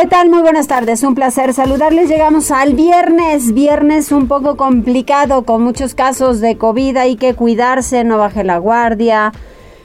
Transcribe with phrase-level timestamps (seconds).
[0.00, 0.30] ¿Qué tal?
[0.30, 2.08] Muy buenas tardes, un placer saludarles.
[2.08, 8.02] Llegamos al viernes, viernes un poco complicado con muchos casos de COVID, hay que cuidarse,
[8.02, 9.30] no baje la guardia.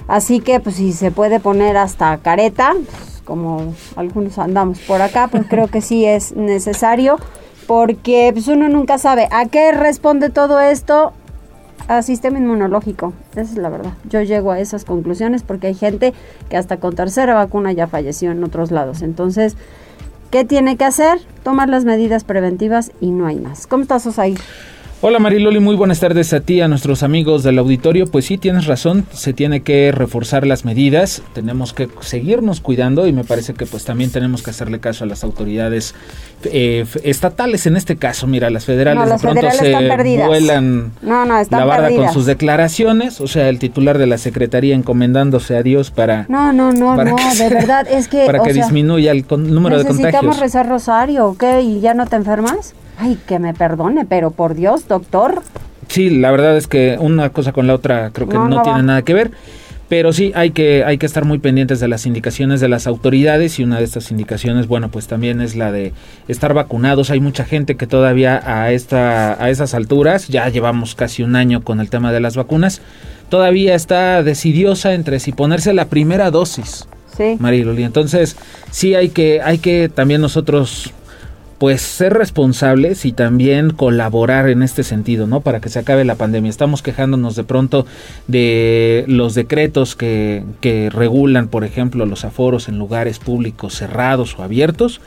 [0.08, 5.28] Así que pues si se puede poner hasta careta, pues, como algunos andamos por acá,
[5.28, 7.18] pues creo que sí es necesario
[7.68, 11.12] porque pues uno nunca sabe a qué responde todo esto
[11.90, 13.12] a sistema inmunológico.
[13.34, 13.92] Esa es la verdad.
[14.08, 16.14] Yo llego a esas conclusiones porque hay gente
[16.50, 19.02] que hasta con tercera vacuna ya falleció en otros lados.
[19.02, 19.58] Entonces,
[20.32, 21.20] ¿Qué tiene que hacer?
[21.44, 23.68] Tomar las medidas preventivas y no hay más.
[23.68, 24.36] ¿Cómo estás, Osaí?
[25.02, 28.08] Hola Mariloli, muy buenas tardes a ti, a nuestros amigos del auditorio.
[28.08, 33.12] Pues sí, tienes razón, se tiene que reforzar las medidas, tenemos que seguirnos cuidando y
[33.12, 35.94] me parece que pues también tenemos que hacerle caso a las autoridades
[36.46, 38.26] eh, estatales en este caso.
[38.26, 43.60] Mira, las federales de pronto se vuelan la barra con sus declaraciones, o sea, el
[43.60, 48.08] titular de la secretaría encomendándose a Dios para No, no, no, no, de verdad es
[48.08, 49.98] que para que disminuya el número de contagios.
[49.98, 51.62] Necesitamos rezar rosario, ¿o qué?
[51.62, 52.74] ¿Y ya no te enfermas?
[52.98, 55.42] Ay, que me perdone, pero por Dios, doctor.
[55.88, 59.02] Sí, la verdad es que una cosa con la otra creo que no, tiene nada
[59.04, 59.32] que ver.
[59.88, 63.60] Pero sí hay que, hay que estar muy pendientes de las indicaciones de las autoridades
[63.60, 65.94] y una de estas indicaciones, bueno, pues también es la de
[66.28, 67.12] estar vacunados.
[67.12, 71.64] Hay mucha gente que todavía a, esta, a esas alturas, ya llevamos casi un año
[71.64, 72.82] con el tema de las vacunas,
[73.30, 76.88] todavía está decidiosa entre si ponerse la primera dosis.
[77.16, 77.38] Sí.
[77.40, 77.84] Mariloli.
[77.84, 78.38] Entonces,
[78.72, 80.94] sí hay que, hay que también nosotros
[81.58, 85.42] pues ser responsables y también colaborar en este sentido, ¿no?
[85.42, 86.50] Para que se acabe la pandemia.
[86.50, 87.86] Estamos quejándonos de pronto
[88.28, 94.44] de los decretos que, que regulan, por ejemplo, los aforos en lugares públicos cerrados o
[94.44, 95.02] abiertos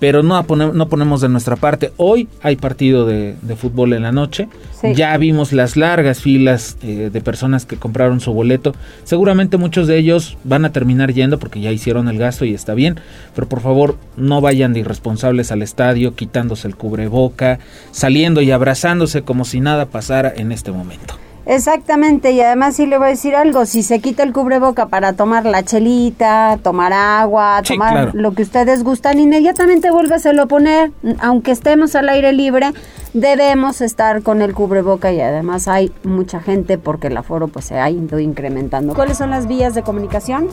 [0.00, 1.92] pero no, no ponemos de nuestra parte.
[1.98, 4.48] Hoy hay partido de, fútbol en la noche.
[4.94, 8.74] Ya vimos las largas filas eh, de personas que compraron su boleto.
[9.04, 12.72] Seguramente muchos de ellos van a terminar yendo porque ya hicieron el gasto y está
[12.72, 12.98] bien.
[13.34, 17.58] Pero por favor, no vayan de irresponsables al estadio, quitándose el cubreboca,
[17.90, 21.14] saliendo y abrazándose como si nada pasara en este momento.
[21.46, 25.14] Exactamente, y además sí le voy a decir algo, si se quita el cubreboca para
[25.14, 31.50] tomar la chelita, tomar agua, tomar lo que ustedes gustan, inmediatamente vuélvaselo a poner, aunque
[31.50, 32.72] estemos al aire libre,
[33.14, 37.78] debemos estar con el cubreboca y además hay mucha gente porque el aforo pues se
[37.78, 38.94] ha ido incrementando.
[38.94, 40.48] ¿Cuáles son las vías de comunicación?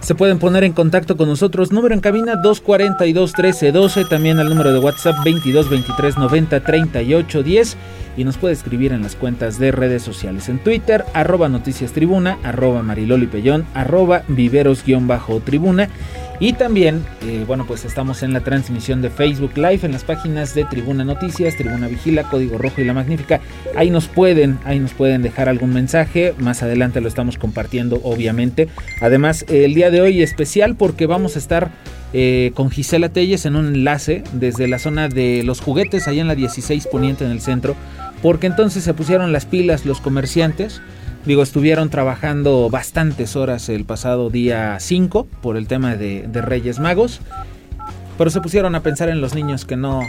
[0.00, 1.72] Se pueden poner en contacto con nosotros.
[1.72, 4.04] Número en cabina 242 1312.
[4.04, 7.76] También al número de WhatsApp 22 23 90 38 10.
[8.16, 10.48] Y nos puede escribir en las cuentas de redes sociales.
[10.48, 15.88] En Twitter, arroba noticias tribuna, arroba mariloli pellón, arroba viveros-tribuna.
[16.40, 20.54] Y también, eh, bueno, pues estamos en la transmisión de Facebook Live en las páginas
[20.54, 23.40] de Tribuna Noticias, Tribuna Vigila, Código Rojo y La Magnífica.
[23.74, 26.34] Ahí nos pueden, ahí nos pueden dejar algún mensaje.
[26.38, 28.68] Más adelante lo estamos compartiendo, obviamente.
[29.00, 31.72] Además, el día de hoy especial porque vamos a estar
[32.12, 36.28] eh, con Gisela Telles en un enlace desde la zona de los juguetes, allá en
[36.28, 37.74] la 16 Poniente en el centro.
[38.22, 40.80] Porque entonces se pusieron las pilas los comerciantes
[41.24, 47.20] Digo, estuvieron trabajando bastantes horas el pasado día 5 por el tema de, Reyes Magos,
[48.16, 50.02] pero se pusieron a pensar en los niños que no,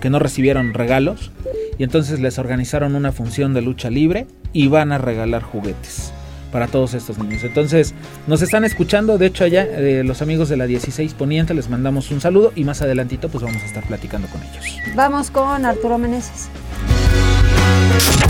[0.00, 1.30] que no recibieron regalos
[1.78, 6.12] y entonces les organizaron una función de lucha libre y van a regalar juguetes
[6.52, 7.42] para todos estos niños.
[7.44, 7.94] Entonces,
[8.26, 12.10] nos están escuchando, de hecho allá eh, los amigos de la 16 Poniente les mandamos
[12.10, 14.64] un saludo y más adelantito pues vamos a estar platicando con ellos.
[14.94, 16.50] Vamos con Arturo Meneses.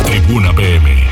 [0.07, 1.12] Tribuna PM.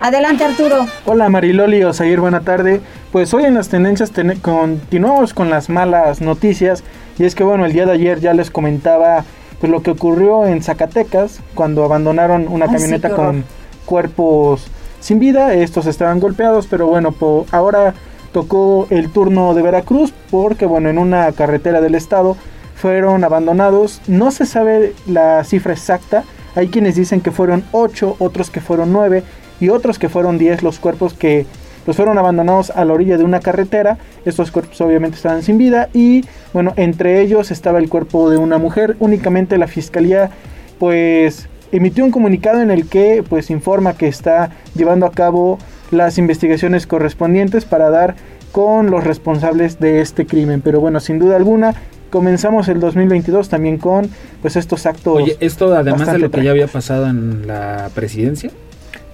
[0.00, 0.86] Adelante Arturo.
[1.06, 2.80] Hola Mariloli Osair, buena tarde.
[3.10, 6.84] Pues hoy en las tendencias continuamos con las malas noticias.
[7.18, 9.24] Y es que bueno, el día de ayer ya les comentaba
[9.58, 13.44] pues, lo que ocurrió en Zacatecas cuando abandonaron una camioneta con
[13.86, 14.68] cuerpos
[15.00, 17.14] sin vida, estos estaban golpeados, pero bueno,
[17.50, 17.94] ahora
[18.32, 22.36] tocó el turno de Veracruz porque bueno, en una carretera del estado
[22.76, 26.24] fueron abandonados, no se sabe la cifra exacta,
[26.54, 29.22] hay quienes dicen que fueron 8, otros que fueron 9
[29.60, 31.46] y otros que fueron 10 los cuerpos que
[31.86, 33.96] los fueron abandonados a la orilla de una carretera.
[34.26, 36.22] Estos cuerpos obviamente estaban sin vida y
[36.52, 38.96] bueno, entre ellos estaba el cuerpo de una mujer.
[39.00, 40.30] Únicamente la fiscalía
[40.78, 45.58] pues emitió un comunicado en el que pues informa que está llevando a cabo
[45.90, 48.16] las investigaciones correspondientes para dar
[48.52, 50.60] con los responsables de este crimen.
[50.60, 51.74] Pero bueno, sin duda alguna
[52.10, 54.10] comenzamos el 2022 también con
[54.42, 55.22] pues estos actos.
[55.22, 58.50] Oye, esto además de lo que ya había pasado en la presidencia,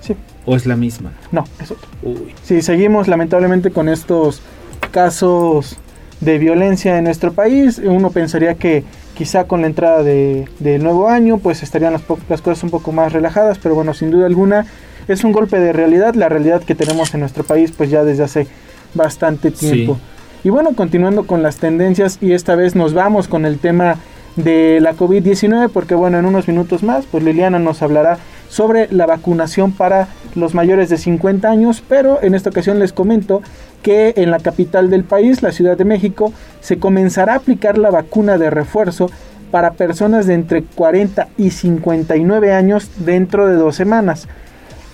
[0.00, 0.14] Sí,
[0.46, 1.12] ¿o es la misma?
[1.32, 1.76] no, eso.
[2.02, 4.42] Uy, Sí, seguimos lamentablemente con estos
[4.90, 5.76] casos
[6.20, 7.80] de violencia en nuestro país.
[7.84, 12.40] Uno pensaría que quizá con la entrada de- del nuevo año pues estarían las, las
[12.40, 14.66] cosas un poco más relajadas, pero bueno, sin duda alguna
[15.08, 18.22] es un golpe de realidad, la realidad que tenemos en nuestro país pues ya desde
[18.24, 18.46] hace
[18.94, 19.98] bastante tiempo.
[20.44, 23.96] Y bueno, continuando con las tendencias y esta vez nos vamos con el tema
[24.36, 28.18] de la COVID-19 porque bueno, en unos minutos más pues Liliana nos hablará
[28.54, 30.06] sobre la vacunación para
[30.36, 33.42] los mayores de 50 años, pero en esta ocasión les comento
[33.82, 37.90] que en la capital del país, la Ciudad de México, se comenzará a aplicar la
[37.90, 39.10] vacuna de refuerzo
[39.50, 44.28] para personas de entre 40 y 59 años dentro de dos semanas.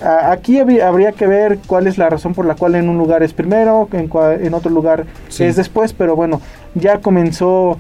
[0.00, 3.34] Aquí habría que ver cuál es la razón por la cual en un lugar es
[3.34, 4.08] primero, en,
[4.42, 5.44] en otro lugar Sí.
[5.44, 6.40] es después, pero bueno,
[6.74, 7.76] ya comenzó,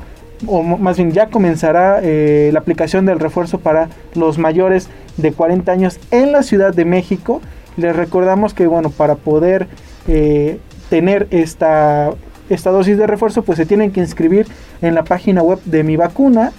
[0.46, 4.88] o más bien ya comenzará eh, la aplicación del refuerzo para los mayores
[5.20, 7.40] de 40 años en la Ciudad de México.
[7.76, 9.68] Les recordamos que, bueno, para poder
[10.08, 10.58] eh,
[10.88, 12.10] tener esta,
[12.48, 14.46] esta dosis de refuerzo, pues se tienen que inscribir
[14.82, 16.52] en la página web de mi vacuna.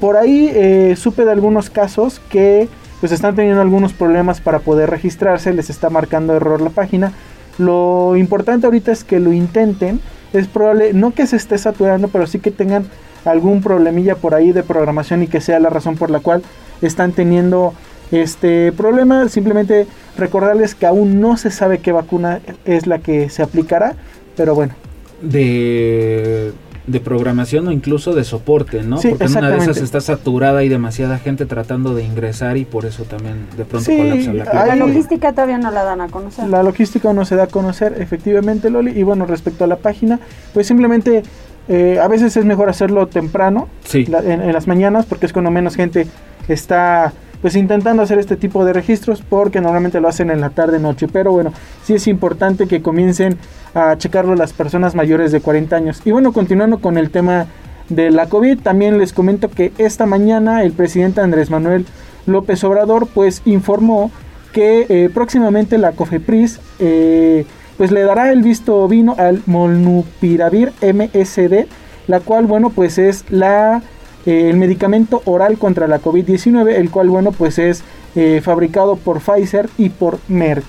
[0.00, 2.68] Por ahí eh, supe de algunos casos que
[3.00, 7.12] pues están teniendo algunos problemas para poder registrarse, les está marcando error la página.
[7.58, 10.00] Lo importante ahorita es que lo intenten.
[10.32, 12.86] Es probable, no que se esté saturando, pero sí que tengan
[13.24, 16.42] algún problemilla por ahí de programación y que sea la razón por la cual
[16.82, 17.74] están teniendo
[18.12, 19.28] este problema.
[19.28, 19.86] Simplemente
[20.16, 23.94] recordarles que aún no se sabe qué vacuna es la que se aplicará,
[24.36, 24.74] pero bueno,
[25.22, 26.52] de,
[26.86, 28.98] de programación o incluso de soporte, ¿no?
[28.98, 32.64] Sí, Porque en una de esas está saturada y demasiada gente tratando de ingresar y
[32.64, 36.00] por eso también de pronto Sí, colapsa la hay- La logística todavía no la dan
[36.00, 36.48] a conocer.
[36.48, 38.92] La logística no se da a conocer efectivamente, Loli.
[38.98, 40.20] Y bueno, respecto a la página,
[40.54, 41.22] pues simplemente
[41.68, 44.06] eh, a veces es mejor hacerlo temprano, Sí.
[44.06, 46.06] la- en, en las mañanas, porque es cuando menos gente
[46.46, 50.78] está pues intentando hacer este tipo de registros, porque normalmente lo hacen en la tarde
[50.78, 51.08] noche.
[51.08, 51.52] Pero bueno,
[51.84, 53.38] sí es importante que comiencen
[53.74, 56.02] a checarlo las personas mayores de 40 años.
[56.04, 57.46] Y bueno, continuando con el tema
[57.88, 61.86] de la COVID, también les comento que esta mañana el presidente Andrés Manuel
[62.26, 64.10] López Obrador pues informó
[64.52, 67.46] que eh, próximamente la COFEPRIS eh,
[67.76, 71.66] pues le dará el visto vino al Molnupiravir MSD,
[72.08, 73.82] la cual bueno pues es la
[74.26, 77.82] eh, el medicamento oral contra la COVID-19, el cual bueno pues es
[78.14, 80.64] eh, fabricado por Pfizer y por Merck.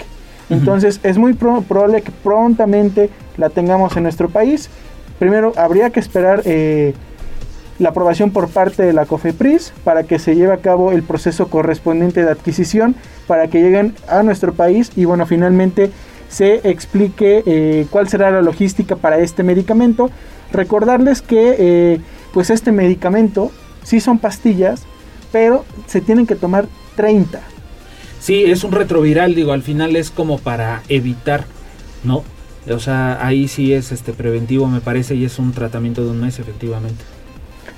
[0.49, 4.69] Entonces es muy pro- probable que prontamente la tengamos en nuestro país.
[5.19, 6.93] Primero habría que esperar eh,
[7.79, 11.47] la aprobación por parte de la COFEPRIS para que se lleve a cabo el proceso
[11.49, 12.95] correspondiente de adquisición
[13.27, 15.91] para que lleguen a nuestro país y bueno finalmente
[16.29, 20.09] se explique eh, cuál será la logística para este medicamento.
[20.51, 21.95] Recordarles que
[22.37, 23.49] pues este medicamento
[23.81, 24.83] sí son pastillas,
[25.31, 27.39] pero se tienen que tomar 30.
[28.19, 31.45] Sí, es un retroviral, digo, al final es como para evitar,
[32.03, 32.23] ¿no?
[32.71, 36.21] O sea, ahí sí es este preventivo, me parece, y es un tratamiento de un
[36.21, 37.03] mes, efectivamente.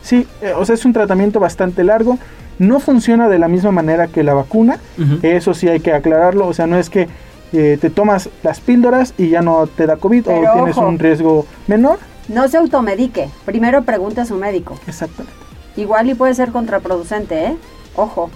[0.02, 2.20] Sí, eh, o sea, es un tratamiento bastante largo.
[2.58, 4.78] No funciona de la misma manera que la vacuna.
[5.22, 6.46] Eso sí hay que aclararlo.
[6.48, 7.08] O sea, no es que
[7.54, 10.86] eh, te tomas las píldoras y ya no te da COVID Pero o tienes ojo.
[10.86, 12.09] un riesgo menor.
[12.30, 13.30] No se automedique.
[13.46, 14.80] Primero pregunte a su médico.
[14.88, 15.34] Exactamente.
[15.76, 17.58] Igual y puede ser contraproducente, ¿eh?
[17.96, 18.30] Ojo.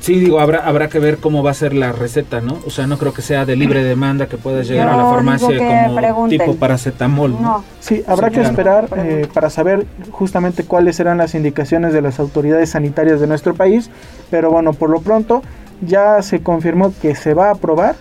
[0.00, 2.58] Sí, digo, habrá, habrá que ver cómo va a ser la receta, ¿no?
[2.66, 5.56] O sea, no creo que sea de libre demanda que puedas llegar a la farmacia
[5.56, 6.38] como pregunten.
[6.38, 7.40] tipo paracetamol, ¿no?
[7.40, 7.64] No.
[7.80, 8.50] Sí, habrá Sí, que claro.
[8.50, 13.54] esperar eh, para saber justamente cuáles serán las indicaciones de las autoridades sanitarias de nuestro
[13.54, 13.90] país.
[14.30, 15.42] Pero bueno, por lo pronto
[15.80, 17.96] ya se confirmó que se va a aprobar.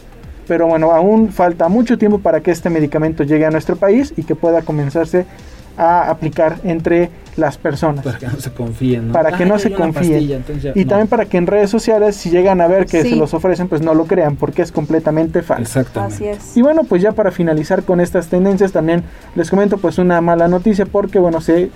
[0.47, 4.23] Pero bueno, aún falta mucho tiempo para que este medicamento llegue a nuestro país y
[4.23, 5.25] que pueda comenzarse
[5.77, 8.05] a aplicar entre las personas.
[8.05, 9.13] Para que no se confíen, ¿no?
[9.13, 9.93] Para que Ay, no se confíen.
[9.93, 10.89] pastilla, entonces ya- Y no.
[10.89, 13.09] también para que en redes sociales, si llegan a ver que Sí.
[13.09, 15.63] se los ofrecen, pues no lo crean, porque es completamente falso.
[15.63, 16.15] Exactamente.
[16.15, 16.55] Así es.
[16.55, 19.03] Y bueno, pues ya para finalizar con estas tendencias, también
[19.35, 21.71] les comento pues una mala noticia, porque bueno, se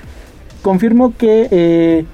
[0.62, 2.06] confirmó que eh,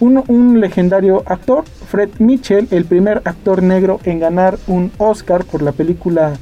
[0.00, 5.62] un, un legendario actor, Fred Mitchell, el primer actor negro en ganar un Oscar por
[5.62, 6.32] la película,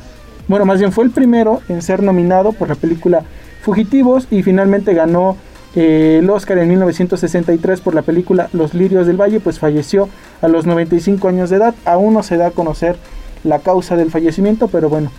[0.46, 3.24] bueno, más bien fue el primero en ser nominado por la película
[3.60, 5.36] Fugitivos y finalmente ganó
[5.74, 10.08] eh, el Oscar en 1963 por la película Los Lirios del Valle, pues falleció
[10.40, 11.74] a los 95 años de edad.
[11.84, 12.96] Aún no se da a conocer
[13.44, 15.10] la causa del fallecimiento, pero bueno,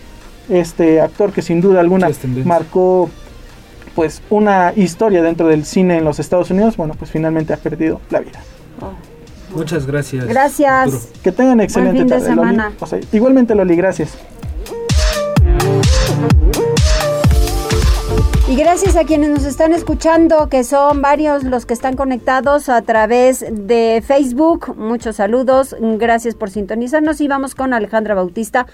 [0.48, 2.10] este actor que sin duda alguna
[2.44, 3.08] marcó
[3.94, 8.00] pues una historia dentro del cine en los Estados Unidos, bueno, pues finalmente ha perdido
[8.10, 8.40] la vida.
[8.80, 9.10] Oh.
[9.56, 10.26] Muchas gracias.
[10.26, 10.70] Gracias.
[10.70, 11.02] Arturo.
[11.22, 12.50] Que tengan excelente fin de tarde, Loli.
[12.50, 12.72] semana.
[12.78, 14.16] O sea, igualmente Loli, gracias.
[18.48, 22.82] Y gracias a quienes nos están escuchando, que son varios los que están conectados a
[22.82, 24.74] través de Facebook.
[24.76, 28.66] Muchos saludos, gracias por sintonizarnos y vamos con Alejandra Bautista.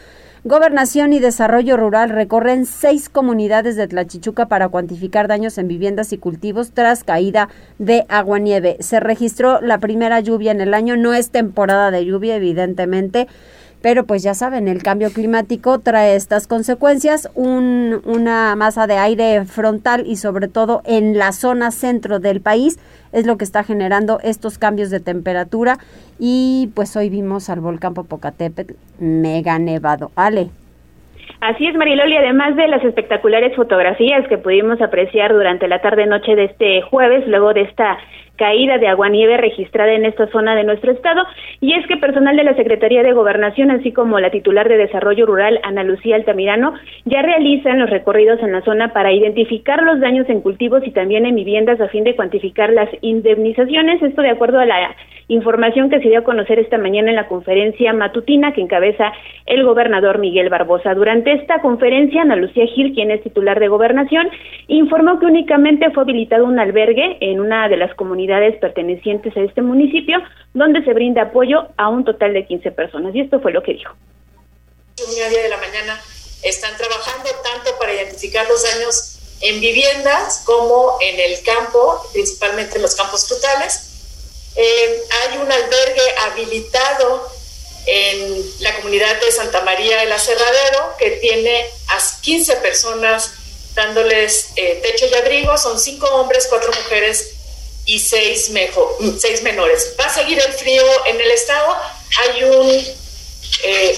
[0.47, 6.19] Gobernación y Desarrollo Rural recorren seis comunidades de Tlachichuca para cuantificar daños en viviendas y
[6.19, 7.49] cultivos tras caída
[7.81, 8.76] de agua-nieve.
[8.79, 13.26] Se registró la primera lluvia en el año, no es temporada de lluvia, evidentemente
[13.87, 19.45] pero pues ya saben, el cambio climático trae estas consecuencias, un, una masa de aire
[19.45, 22.81] frontal y sobre todo en la zona centro del país
[23.12, 25.78] es lo que está generando estos cambios de temperatura
[26.19, 30.11] y pues hoy vimos al volcán Popocatépetl mega nevado.
[30.16, 30.49] Ale.
[31.40, 36.47] Así es, Mariloli, además de las espectaculares fotografías que pudimos apreciar durante la tarde-noche de
[36.47, 37.99] este jueves, luego de esta
[38.37, 41.23] caída de agua-nieve registrada en esta zona de nuestro estado.
[41.61, 45.26] Y es que personal de la Secretaría de Gobernación, así como la titular de Desarrollo
[45.26, 46.75] Rural, Ana Lucía Altamirano,
[47.05, 51.26] ya realizan los recorridos en la zona para identificar los daños en cultivos y también
[51.26, 54.02] en viviendas a fin de cuantificar las indemnizaciones.
[54.02, 54.95] Esto de acuerdo a la
[55.28, 59.12] información que se dio a conocer esta mañana en la conferencia matutina que encabeza
[59.47, 60.95] el gobernador Miguel Barbosa.
[60.95, 64.28] Durante esta conferencia, Ana Lucía Gil, quien es titular de Gobernación,
[64.69, 68.25] informó que únicamente fue habilitado un albergue en una de las comunidades
[68.61, 70.18] pertenecientes a este municipio,
[70.54, 73.14] donde se brinda apoyo a un total de 15 personas.
[73.14, 73.95] Y esto fue lo que dijo.
[74.97, 76.00] día de la mañana
[76.42, 82.83] están trabajando tanto para identificar los daños en viviendas como en el campo, principalmente en
[82.83, 84.52] los campos frutales.
[84.56, 87.28] Eh, hay un albergue habilitado
[87.87, 93.33] en la comunidad de Santa María del Aserradero que tiene a 15 personas
[93.75, 95.56] dándoles eh, techo y abrigo.
[95.59, 97.36] Son cinco hombres, cuatro mujeres
[97.87, 98.88] y seis, mejor,
[99.19, 99.97] seis menores.
[99.99, 101.75] Va a seguir el frío en el estado.
[102.21, 102.69] Hay un...
[103.64, 103.95] Eh,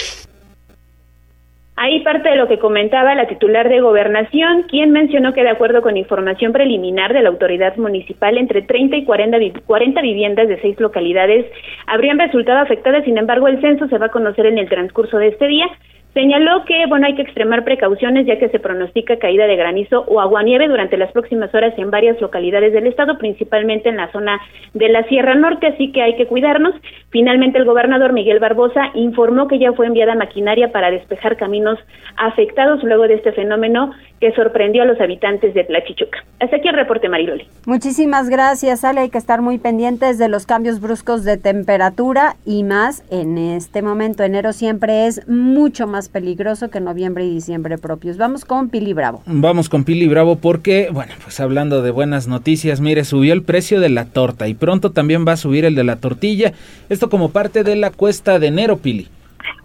[1.80, 5.80] Ahí parte de lo que comentaba la titular de Gobernación, quien mencionó que de acuerdo
[5.80, 10.80] con información preliminar de la autoridad municipal, entre 30 y 40, 40 viviendas de seis
[10.80, 11.46] localidades
[11.86, 13.04] habrían resultado afectadas.
[13.04, 15.66] Sin embargo, el censo se va a conocer en el transcurso de este día.
[16.14, 20.20] Señaló que bueno hay que extremar precauciones ya que se pronostica caída de granizo o
[20.20, 24.40] aguanieve durante las próximas horas en varias localidades del estado, principalmente en la zona
[24.74, 26.74] de la Sierra Norte, así que hay que cuidarnos.
[27.10, 31.78] Finalmente el gobernador Miguel Barbosa informó que ya fue enviada maquinaria para despejar caminos
[32.16, 36.24] afectados luego de este fenómeno que sorprendió a los habitantes de Tlachichuca.
[36.40, 37.46] Hasta aquí el reporte Mariloli.
[37.66, 39.00] Muchísimas gracias, Ale.
[39.00, 43.82] Hay que estar muy pendientes de los cambios bruscos de temperatura y más en este
[43.82, 44.22] momento.
[44.22, 48.16] Enero siempre es mucho más peligroso que noviembre y diciembre propios.
[48.16, 49.22] Vamos con Pili Bravo.
[49.26, 53.80] Vamos con Pili Bravo porque, bueno, pues hablando de buenas noticias, mire, subió el precio
[53.80, 56.52] de la torta y pronto también va a subir el de la tortilla.
[56.88, 59.08] Esto como parte de la cuesta de enero, Pili.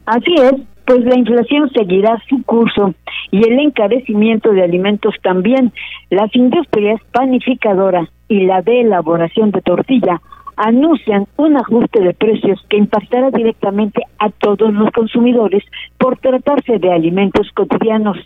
[0.05, 0.53] Así es,
[0.85, 2.93] pues la inflación seguirá su curso
[3.31, 5.71] y el encarecimiento de alimentos también.
[6.09, 10.21] Las industrias panificadoras y la de elaboración de tortilla
[10.55, 15.63] anuncian un ajuste de precios que impactará directamente a todos los consumidores
[15.97, 18.17] por tratarse de alimentos cotidianos,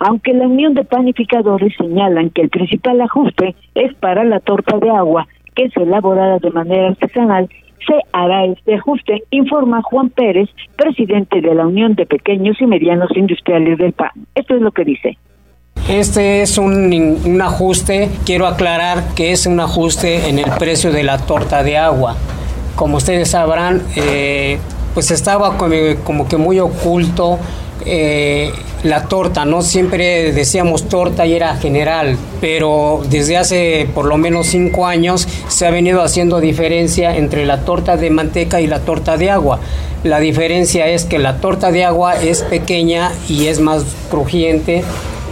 [0.00, 4.90] aunque la Unión de Panificadores señalan que el principal ajuste es para la torta de
[4.90, 7.48] agua, que es elaborada de manera artesanal
[7.86, 13.10] se hará este ajuste, informa Juan Pérez, presidente de la Unión de Pequeños y Medianos
[13.16, 14.10] Industriales del PAN.
[14.34, 15.18] Esto es lo que dice.
[15.88, 21.18] Este es un, ajuste, quiero aclarar que es un ajuste en el precio de la
[21.18, 22.16] torta de agua.
[22.74, 24.58] Como ustedes sabrán, eh,
[24.94, 27.38] pues estaba como, que muy oculto
[27.84, 28.52] eh,
[28.82, 29.62] la torta, ¿no?
[29.62, 35.66] Siempre decíamos torta y era general, pero desde hace por lo menos cinco años se
[35.66, 39.60] ha venido haciendo diferencia entre la torta de manteca y la torta de agua.
[40.04, 44.84] La diferencia es que la torta de agua es pequeña y es más crujiente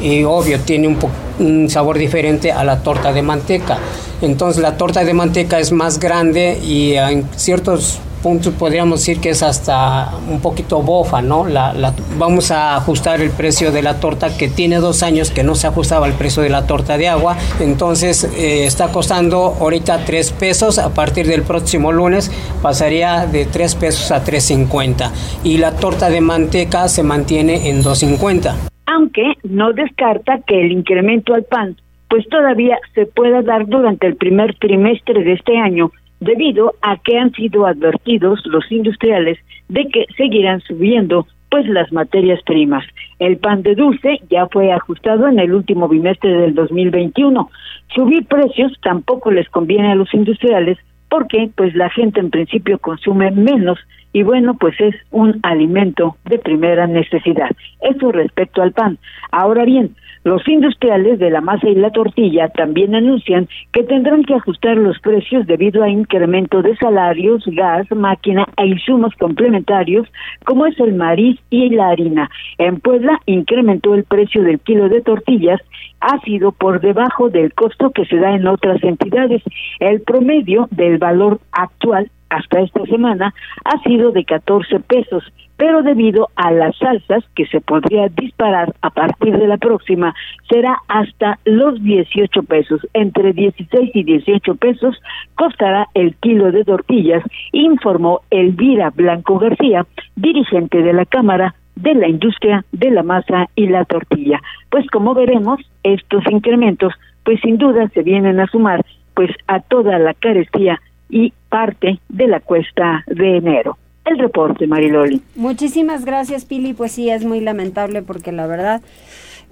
[0.03, 0.99] y obvio tiene un,
[1.39, 3.79] un, sabor diferente a la torta de manteca.
[4.21, 9.29] Entonces la torta de manteca es más grande y en ciertos puntos podríamos decir que
[9.29, 11.47] es hasta un poquito bofa, ¿no?
[11.47, 11.75] La,
[12.19, 15.67] vamos a ajustar el precio de la torta que tiene dos años que no se
[15.67, 20.79] ajustaba el precio de la torta de agua, entonces eh, está costando ahorita tres pesos,
[20.79, 25.11] a partir del próximo lunes pasaría de tres pesos a 3.50
[25.45, 28.55] y la torta de manteca se mantiene en 2.50
[28.87, 31.77] aunque no descarta que el incremento al pan
[32.09, 35.91] pues todavía se pueda dar durante el primer trimestre de este año
[36.21, 42.41] debido a que han sido advertidos los industriales de que seguirán subiendo pues las materias
[42.45, 42.85] primas.
[43.19, 47.49] El pan de dulce ya fue ajustado en el último bimestre del 2021.
[47.95, 50.79] Subir precios tampoco les conviene a los industriales
[51.09, 53.79] porque pues la gente en principio consume menos
[54.15, 57.51] y bueno, pues es un alimento de primera necesidad.
[57.81, 58.97] Eso respecto al pan.
[59.33, 64.35] Ahora bien, los industriales de la masa y la tortilla también anuncian que tendrán que
[64.35, 70.07] ajustar los precios debido a incremento de salarios, gas, máquina e insumos complementarios
[70.45, 72.31] como es el maíz y la harina.
[72.59, 75.61] En Puebla incrementó el precio del kilo de tortillas
[76.01, 79.43] ha sido por debajo del costo que se da en otras entidades.
[79.81, 85.25] El promedio del valor actual hasta esta semana ha sido de 14 pesos,
[85.57, 90.15] pero debido a las salsas que se podría disparar a partir de la próxima,
[90.49, 92.81] será hasta los 18 pesos.
[92.93, 94.97] Entre 16 y 18 pesos
[95.37, 97.23] costará el kilo de tortillas,
[97.53, 99.87] informó Elvira Blanco García,
[100.17, 104.41] dirigente de la Cámara de la industria de la masa y la tortilla.
[104.71, 106.93] Pues como veremos, estos incrementos
[107.25, 110.81] pues sin duda se vienen a sumar pues a toda la carestía
[111.15, 113.79] y parte de la cuesta de enero.
[114.05, 115.23] El reporte, Mariloli.
[115.37, 116.75] Muchísimas gracias, Pili.
[116.75, 118.83] Pues sí, es muy lamentable porque la verdad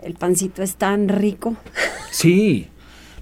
[0.02, 1.54] el pancito es tan rico.
[2.11, 2.69] Sí,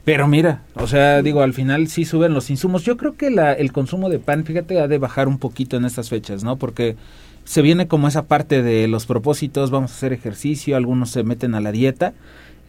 [0.05, 2.83] pero mira, o sea, digo, al final sí suben los insumos.
[2.83, 5.85] Yo creo que la, el consumo de pan, fíjate, ha de bajar un poquito en
[5.85, 6.57] estas fechas, ¿no?
[6.57, 6.97] Porque
[7.45, 11.55] se viene como esa parte de los propósitos, vamos a hacer ejercicio, algunos se meten
[11.55, 12.15] a la dieta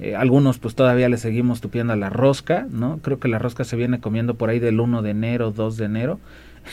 [0.01, 2.99] eh, algunos pues todavía le seguimos tupiendo a la rosca, ¿no?
[3.03, 5.85] Creo que la rosca se viene comiendo por ahí del 1 de enero, 2 de
[5.85, 6.19] enero.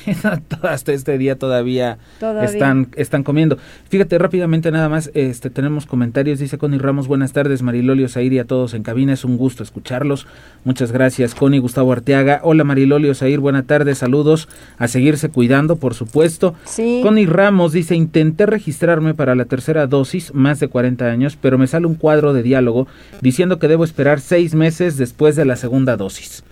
[0.62, 1.98] hasta este día todavía,
[2.42, 3.58] están están comiendo.
[3.88, 8.38] Fíjate rápidamente nada más, este tenemos comentarios, dice Connie Ramos, buenas tardes, Marilolio Zair y
[8.38, 10.26] a todos en cabina, es un gusto escucharlos.
[10.64, 12.40] Muchas gracias, Connie Gustavo Arteaga.
[12.42, 16.54] Hola Marilolio Zair, buenas tardes, saludos, a seguirse cuidando, por supuesto.
[16.64, 17.00] Sí.
[17.02, 21.66] Connie Ramos dice, intenté registrarme para la tercera dosis, más de 40 años, pero me
[21.66, 22.86] sale un cuadro de diálogo
[23.20, 26.44] diciendo que debo esperar seis meses después de la segunda dosis.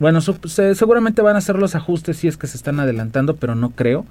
[0.00, 3.70] Bueno, seguramente van a hacer los ajustes si es que se están adelantando, pero no
[3.70, 4.06] creo.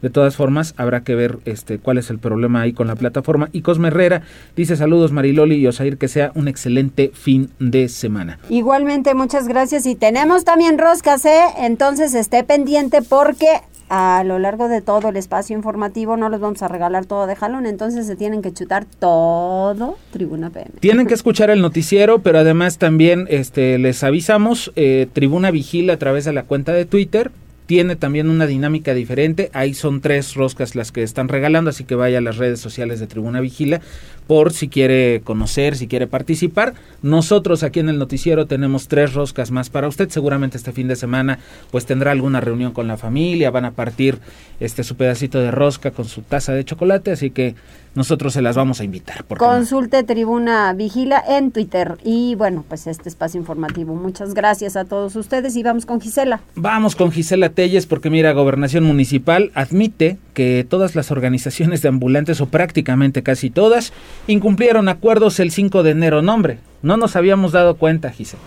[0.00, 3.48] De todas formas, habrá que ver este cuál es el problema ahí con la plataforma.
[3.52, 4.22] Y Cosme Herrera
[4.56, 8.38] dice saludos Mariloli y Osair, que sea un excelente fin de semana.
[8.48, 9.86] Igualmente, muchas gracias.
[9.86, 11.44] Y tenemos también roscas, ¿eh?
[11.58, 16.62] Entonces esté pendiente porque a lo largo de todo el espacio informativo no los vamos
[16.62, 20.70] a regalar todo de jalón, entonces se tienen que chutar todo Tribuna PM.
[20.80, 25.98] Tienen que escuchar el noticiero, pero además también este les avisamos, eh, Tribuna Vigila a
[25.98, 27.30] través de la cuenta de Twitter,
[27.66, 29.50] tiene también una dinámica diferente.
[29.52, 33.00] Ahí son tres roscas las que están regalando, así que vaya a las redes sociales
[33.00, 33.80] de Tribuna Vigila
[34.26, 36.74] por si quiere conocer, si quiere participar.
[37.02, 40.08] Nosotros aquí en el noticiero tenemos tres roscas más para usted.
[40.08, 41.38] Seguramente este fin de semana
[41.70, 44.18] pues tendrá alguna reunión con la familia, van a partir
[44.60, 47.54] este su pedacito de rosca con su taza de chocolate, así que
[47.94, 49.24] nosotros se las vamos a invitar.
[49.24, 51.96] Consulte Tribuna Vigila en Twitter.
[52.02, 53.94] Y bueno, pues este espacio informativo.
[53.94, 56.40] Muchas gracias a todos ustedes y vamos con Gisela.
[56.56, 62.40] Vamos con Gisela Telles porque mira, Gobernación Municipal admite que todas las organizaciones de ambulantes
[62.40, 63.92] o prácticamente casi todas
[64.26, 66.22] incumplieron acuerdos el 5 de enero.
[66.22, 68.42] Nombre, no nos habíamos dado cuenta, Gisela.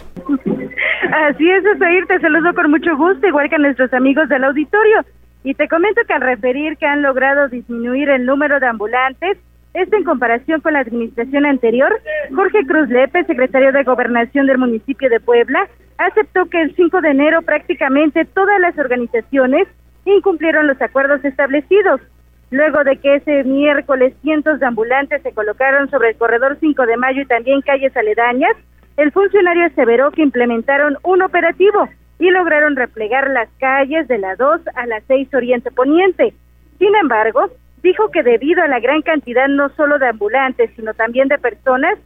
[1.30, 5.06] Así es, Osair, te saludo con mucho gusto, igual que a nuestros amigos del auditorio.
[5.44, 9.38] Y te comento que al referir que han logrado disminuir el número de ambulantes,
[9.74, 11.92] esto en comparación con la administración anterior,
[12.36, 15.68] Jorge Cruz Lepe, secretario de Gobernación del municipio de Puebla,
[15.98, 19.68] aceptó que el 5 de enero prácticamente todas las organizaciones
[20.06, 22.02] incumplieron los acuerdos establecidos.
[22.50, 26.98] Luego de que ese miércoles cientos de ambulantes se colocaron sobre el corredor 5 de
[26.98, 28.56] mayo y también calles aledañas,
[28.96, 34.62] el funcionario aseveró que implementaron un operativo y lograron replegar las calles de la 2
[34.76, 36.34] a la 6 Oriente Poniente.
[36.80, 37.52] Sin embargo,
[37.84, 41.98] dijo que debido a la gran cantidad no solo de ambulantes, sino también de personas,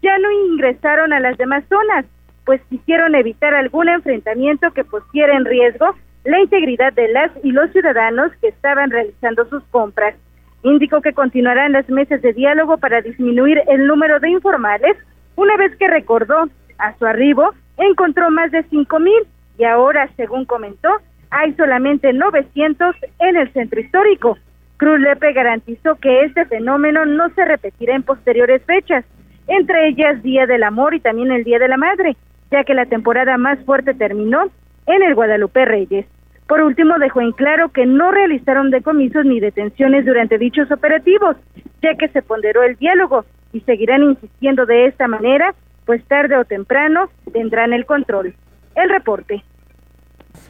[0.00, 2.06] ya no ingresaron a las demás zonas,
[2.48, 7.70] pues quisieron evitar algún enfrentamiento que pusiera en riesgo la integridad de las y los
[7.72, 10.14] ciudadanos que estaban realizando sus compras.
[10.62, 14.96] Indicó que continuarán las mesas de diálogo para disminuir el número de informales,
[15.36, 19.26] una vez que recordó a su arribo encontró más de cinco mil
[19.58, 20.88] y ahora, según comentó,
[21.28, 24.38] hay solamente 900 en el centro histórico.
[24.78, 29.04] Cruz Lepe garantizó que este fenómeno no se repetirá en posteriores fechas,
[29.48, 32.16] entre ellas Día del Amor y también el Día de la Madre,
[32.50, 34.50] ya que la temporada más fuerte terminó
[34.86, 36.06] en el Guadalupe Reyes.
[36.46, 41.36] Por último, dejó en claro que no realizaron decomisos ni detenciones durante dichos operativos,
[41.82, 46.44] ya que se ponderó el diálogo y seguirán insistiendo de esta manera, pues tarde o
[46.44, 48.34] temprano tendrán el control
[48.82, 49.42] el reporte.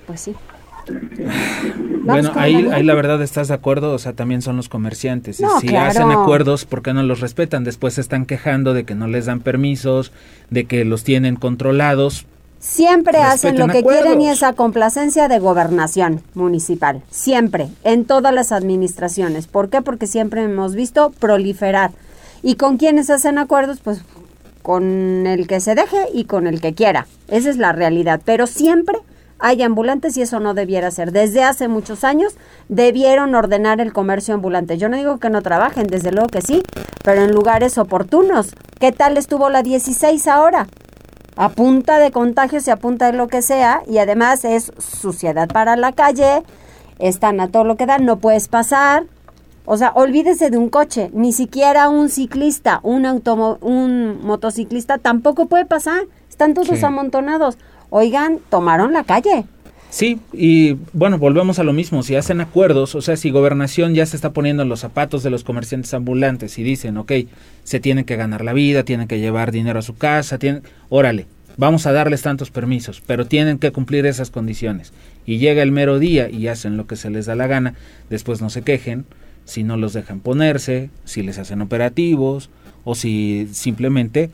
[0.07, 0.37] Pues sí.
[2.05, 5.37] Bueno, ahí, ahí la verdad estás de acuerdo, o sea, también son los comerciantes.
[5.61, 7.65] si hacen acuerdos, ¿por qué no los respetan?
[7.65, 10.13] Después se están quejando de que no les dan permisos,
[10.51, 12.27] de que los tienen controlados.
[12.61, 14.03] Siempre hacen lo que acuerdos.
[14.03, 17.03] quieren y esa complacencia de gobernación municipal.
[17.11, 19.47] Siempre, en todas las administraciones.
[19.47, 19.81] ¿Por qué?
[19.81, 21.93] Porque siempre hemos visto proliferar.
[22.43, 23.79] ¿Y con quienes hacen acuerdos?
[23.83, 24.03] Pues
[24.63, 27.07] con el que se deje y con el que quiera.
[27.29, 28.21] Esa es la realidad.
[28.25, 28.99] Pero siempre
[29.39, 31.13] hay ambulantes y eso no debiera ser.
[31.13, 32.37] Desde hace muchos años
[32.69, 34.79] debieron ordenar el comercio ambulante.
[34.79, 36.63] Yo no digo que no trabajen, desde luego que sí,
[37.05, 38.55] pero en lugares oportunos.
[38.81, 40.67] ¿Qué tal estuvo la 16 ahora?
[41.41, 45.49] a punta de contagios y a punta de lo que sea, y además es suciedad
[45.49, 46.43] para la calle,
[46.99, 49.05] están a todo lo que dan, no puedes pasar.
[49.65, 55.47] O sea, olvídese de un coche, ni siquiera un ciclista, un, automo un motociclista tampoco
[55.47, 56.85] puede pasar, están todos Sí.
[56.85, 57.57] amontonados.
[57.91, 59.45] Oigan, tomaron la calle.
[59.91, 64.05] Sí, y bueno, volvemos a lo mismo, si hacen acuerdos, o sea, si gobernación ya
[64.05, 67.13] se está poniendo en los zapatos de los comerciantes ambulantes y dicen, ok,
[67.65, 71.27] se tienen que ganar la vida, tienen que llevar dinero a su casa, tienen, órale,
[71.57, 74.93] vamos a darles tantos permisos, pero tienen que cumplir esas condiciones.
[75.25, 77.75] Y llega el mero día y hacen lo que se les da la gana,
[78.11, 79.07] después no se quejen,
[79.47, 82.51] si no los dejan ponerse, si les hacen operativos
[82.85, 84.31] o si simplemente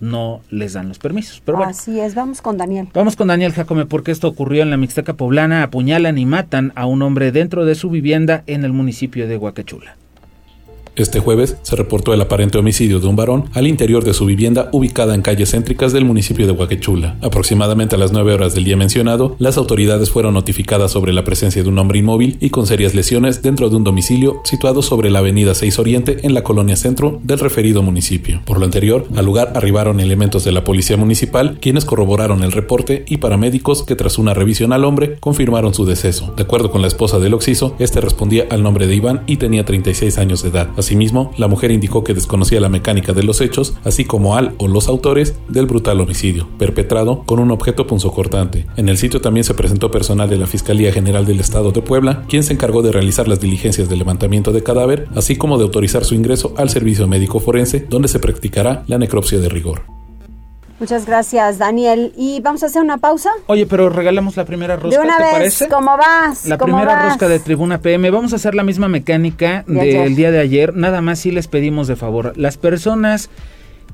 [0.00, 1.42] no les dan los permisos.
[1.44, 1.70] Pero bueno.
[1.70, 2.88] Así es, vamos con Daniel.
[2.92, 5.62] Vamos con Daniel Jacome porque esto ocurrió en la Mixteca Poblana.
[5.62, 9.96] Apuñalan y matan a un hombre dentro de su vivienda en el municipio de Huaquechula.
[10.96, 14.68] Este jueves se reportó el aparente homicidio de un varón al interior de su vivienda
[14.70, 17.16] ubicada en calles céntricas del municipio de Huaquechula.
[17.20, 21.64] Aproximadamente a las 9 horas del día mencionado, las autoridades fueron notificadas sobre la presencia
[21.64, 25.18] de un hombre inmóvil y con serias lesiones dentro de un domicilio situado sobre la
[25.18, 28.42] avenida 6 Oriente en la colonia centro del referido municipio.
[28.44, 33.04] Por lo anterior, al lugar arribaron elementos de la policía municipal quienes corroboraron el reporte
[33.08, 36.32] y paramédicos que tras una revisión al hombre confirmaron su deceso.
[36.36, 39.64] De acuerdo con la esposa del occiso, este respondía al nombre de Iván y tenía
[39.64, 40.68] 36 años de edad.
[40.84, 44.68] Asimismo, la mujer indicó que desconocía la mecánica de los hechos, así como al o
[44.68, 48.66] los autores del brutal homicidio, perpetrado con un objeto punzocortante.
[48.76, 52.24] En el sitio también se presentó personal de la Fiscalía General del Estado de Puebla,
[52.28, 56.04] quien se encargó de realizar las diligencias de levantamiento de cadáver, así como de autorizar
[56.04, 59.93] su ingreso al servicio médico forense, donde se practicará la necropsia de rigor.
[60.80, 62.12] Muchas gracias, Daniel.
[62.16, 63.30] Y vamos a hacer una pausa.
[63.46, 65.68] Oye, pero regalamos la primera rosca, de una ¿te vez, parece?
[65.68, 66.46] ¿cómo vas?
[66.46, 67.08] La ¿Cómo primera vas?
[67.10, 68.10] rosca de Tribuna PM.
[68.10, 70.16] Vamos a hacer la misma mecánica De del ayer.
[70.16, 70.74] día de ayer.
[70.74, 72.32] Nada más si les pedimos de favor.
[72.36, 73.30] Las personas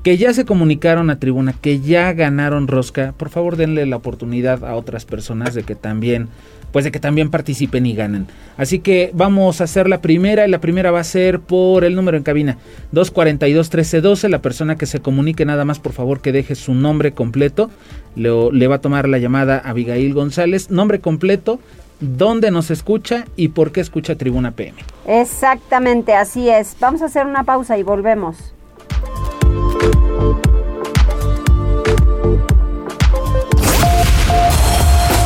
[0.03, 4.63] que ya se comunicaron a Tribuna, que ya ganaron rosca, por favor denle la oportunidad
[4.63, 6.27] a otras personas de que también,
[6.71, 8.25] pues de que también participen y ganen.
[8.57, 11.95] Así que vamos a hacer la primera y la primera va a ser por el
[11.95, 12.57] número en cabina
[12.93, 14.29] 242 1312.
[14.29, 17.69] La persona que se comunique nada más por favor que deje su nombre completo.
[18.15, 20.71] Lo- le va a tomar la llamada a Abigail González.
[20.71, 21.59] Nombre completo,
[21.99, 24.77] dónde nos escucha y por qué escucha Tribuna PM.
[25.07, 26.75] Exactamente, así es.
[26.79, 28.37] Vamos a hacer una pausa y volvemos.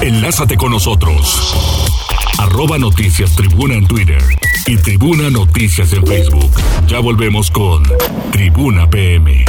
[0.01, 1.55] Enlázate con nosotros.
[2.37, 4.21] Arroba Noticias Tribuna en Twitter
[4.67, 6.51] y Tribuna Noticias en Facebook.
[6.87, 7.83] Ya volvemos con
[8.31, 9.45] Tribuna PM.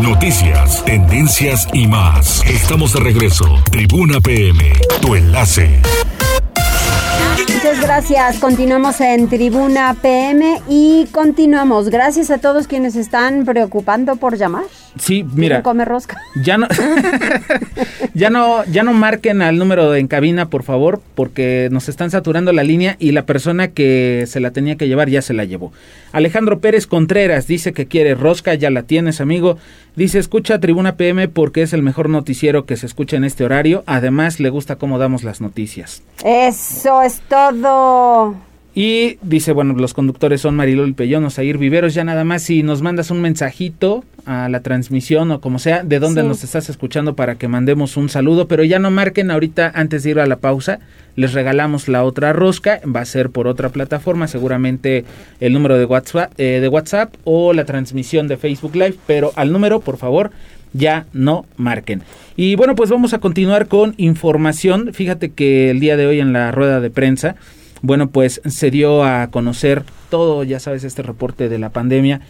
[0.00, 2.44] Noticias, tendencias y más.
[2.46, 3.60] Estamos de regreso.
[3.70, 5.80] Tribuna PM, tu enlace.
[7.38, 8.38] Muchas gracias.
[8.38, 11.90] Continuamos en Tribuna PM y continuamos.
[11.90, 14.64] Gracias a todos quienes están preocupando por llamar.
[14.98, 16.16] Sí, ¿Quieren mira, comer rosca?
[16.42, 16.66] ya no,
[18.14, 22.52] ya no, ya no marquen al número en cabina, por favor, porque nos están saturando
[22.52, 25.72] la línea y la persona que se la tenía que llevar ya se la llevó.
[26.12, 29.58] Alejandro Pérez Contreras dice que quiere rosca, ya la tienes, amigo.
[29.96, 33.82] Dice, escucha Tribuna PM porque es el mejor noticiero que se escucha en este horario.
[33.86, 36.02] Además, le gusta cómo damos las noticias.
[36.22, 38.36] Eso es todo.
[38.78, 42.82] Y dice, bueno, los conductores son Marilol Pellón, Osair Viveros, ya nada más si nos
[42.82, 46.28] mandas un mensajito a la transmisión o como sea, de dónde Sí.
[46.28, 50.10] nos estás escuchando para que mandemos un saludo, pero ya no marquen ahorita antes de
[50.10, 50.78] ir a la pausa,
[51.14, 55.06] les regalamos la otra rosca, va a ser por otra plataforma, seguramente
[55.40, 59.52] el número de WhatsApp, eh, de WhatsApp o la transmisión de Facebook Live, pero al
[59.52, 60.32] número, por favor,
[60.74, 62.02] ya no marquen.
[62.36, 64.90] Y bueno, pues vamos a continuar con información.
[64.92, 67.36] Fíjate que el día de hoy en la rueda de prensa,
[67.82, 72.20] bueno, pues se dio a conocer todo, ya sabes, este reporte de la pandemia.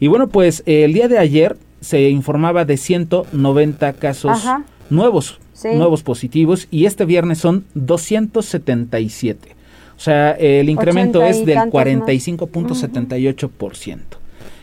[0.00, 4.64] Y bueno, pues eh, el día de ayer se informaba de 190 casos Ajá.
[4.90, 5.68] nuevos, Sí.
[5.74, 9.54] nuevos positivos, y este viernes son 277.
[9.96, 11.84] O sea, el incremento 80 y es del tantos más.
[11.86, 13.98] 45.78%.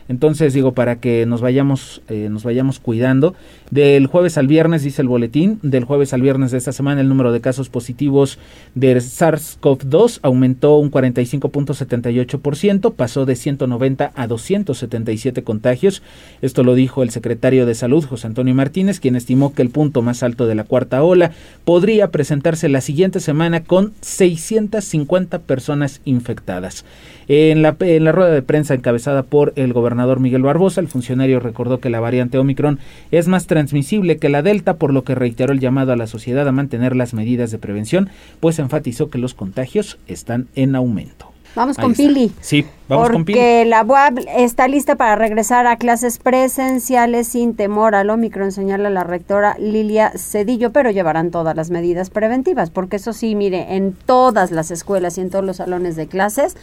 [0.10, 3.36] Entonces digo, para que nos vayamos, eh, nos vayamos cuidando.
[3.70, 7.10] Del jueves al viernes, dice el boletín, del jueves al viernes de esta semana el
[7.10, 8.40] número de casos positivos
[8.74, 16.02] de SARS-CoV-2 aumentó un 45.78%, pasó de 190 a 277 contagios.
[16.42, 20.02] Esto lo dijo el secretario de Salud, José Antonio Martínez, quien estimó que el punto
[20.02, 21.34] más alto de la cuarta ola
[21.66, 26.84] podría presentarse la siguiente semana con 650 personas infectadas.
[27.28, 31.40] En la, en la rueda de prensa encabezada por el gobernador Miguel Barbosa, el funcionario
[31.40, 32.80] recordó que la variante Omicron
[33.12, 36.48] es más transmisible que la Delta, por lo que reiteró el llamado a la sociedad
[36.48, 38.10] a mantener las medidas de prevención,
[38.40, 41.32] pues enfatizó que los contagios están en aumento.
[41.56, 42.32] Vamos con Pili.
[42.42, 43.38] Sí, vamos con Pili.
[43.38, 48.90] Porque la UAB está lista para regresar a clases presenciales sin temor al Omicron, señala
[48.90, 53.94] la rectora Lilia Cedillo, pero llevarán todas las medidas preventivas, porque eso sí, mire, en
[53.94, 56.56] todas las escuelas y en todos los salones de clases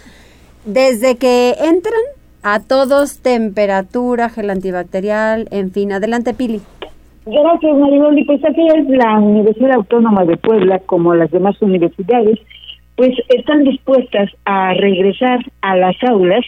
[0.67, 2.01] desde que entran
[2.49, 5.91] a todos temperatura, gel antibacterial, en fin.
[5.91, 6.61] Adelante, Pili.
[7.27, 8.23] Gracias, Mariboli.
[8.23, 12.39] Pues aquí es la Universidad Autónoma de Puebla, como las demás universidades,
[12.95, 16.45] pues están dispuestas a regresar a las aulas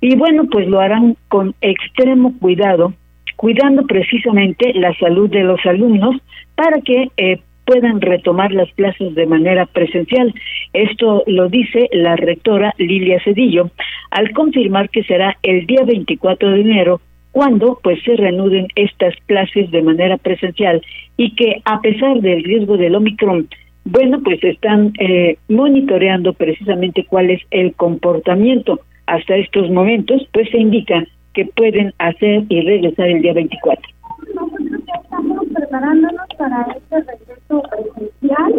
[0.00, 2.94] y bueno, pues lo harán con extremo cuidado,
[3.36, 6.16] cuidando precisamente la salud de los alumnos
[6.54, 10.34] para que eh, puedan retomar las clases de manera presencial.
[10.74, 13.70] Esto lo dice la rectora Lilia Cedillo
[14.10, 19.70] al confirmar que será el día 24 de enero cuando pues se reanuden estas clases
[19.70, 20.82] de manera presencial
[21.16, 23.48] y que a pesar del riesgo del Omicron,
[23.86, 30.58] bueno, pues están eh, monitoreando precisamente cuál es el comportamiento hasta estos momentos, pues se
[30.58, 38.52] indica que pueden hacer y regresar el día 24 estamos preparándonos para este regreso presencial,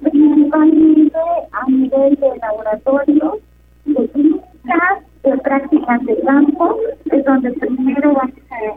[0.00, 1.18] principalmente
[1.52, 3.38] a nivel de laboratorio,
[3.84, 6.78] de clínicas, de prácticas de campo,
[7.10, 8.34] es donde primero vamos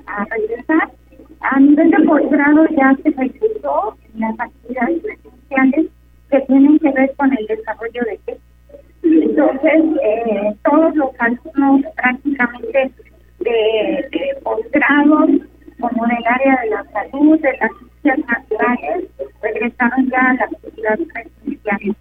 [0.08, 0.90] a, regresar.
[1.42, 5.86] A nivel de posgrado ya se regresó las actividades presenciales
[6.30, 8.44] que tienen que ver con el desarrollo de textos.
[9.04, 12.92] Entonces, eh, todos los alumnos prácticamente
[13.40, 14.40] de, de
[16.56, 19.06] de la salud, de las ciencias naturales,
[19.42, 21.96] regresaron ya a la actividad presencial.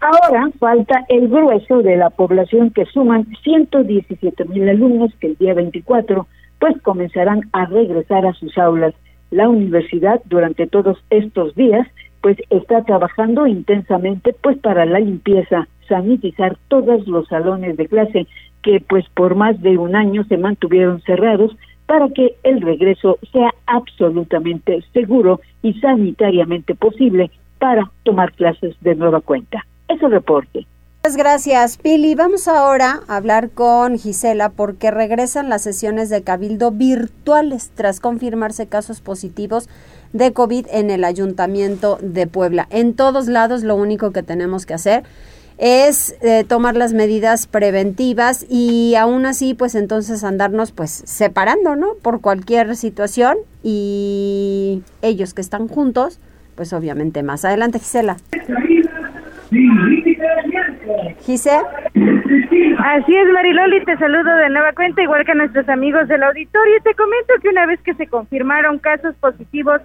[0.00, 5.54] Ahora falta el grueso de la población que suman 117 mil alumnos que el día
[5.54, 6.26] 24
[6.58, 8.94] pues comenzarán a regresar a sus aulas.
[9.30, 11.86] La universidad durante todos estos días
[12.20, 18.26] pues está trabajando intensamente pues para la limpieza, sanitizar todos los salones de clase
[18.62, 21.56] que pues por más de un año se mantuvieron cerrados
[21.86, 29.20] para que el regreso sea absolutamente seguro y sanitariamente posible para tomar clases de nueva
[29.20, 29.64] cuenta.
[29.88, 30.66] Es el reporte.
[31.04, 32.16] Muchas gracias, Pili.
[32.16, 38.66] Vamos ahora a hablar con Gisela porque regresan las sesiones de cabildo virtuales tras confirmarse
[38.66, 39.68] casos positivos
[40.12, 42.66] de COVID en el Ayuntamiento de Puebla.
[42.70, 45.04] En todos lados lo único que tenemos que hacer
[45.58, 51.94] eh, tomar las medidas preventivas y aún así pues entonces andarnos pues separando, ¿no?
[52.02, 56.20] Por cualquier situación y ellos que están juntos
[56.56, 57.44] pues obviamente más.
[57.44, 58.16] Adelante Gisela.
[61.20, 61.62] Gisela.
[62.78, 66.74] Así es, Mariloli, te saludo de nueva cuenta, igual que a nuestros amigos del auditorio.
[66.84, 69.80] Te comento que una vez que se confirmaron casos positivos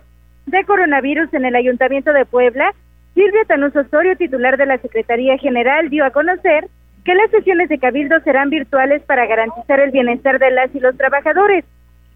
[0.47, 2.73] de coronavirus en el Ayuntamiento de Puebla,
[3.13, 6.67] Silvia Tanús Osorio, titular de la Secretaría General, dio a conocer
[7.04, 10.95] que las sesiones de cabildo serán virtuales para garantizar el bienestar de las y los
[10.97, 11.65] trabajadores.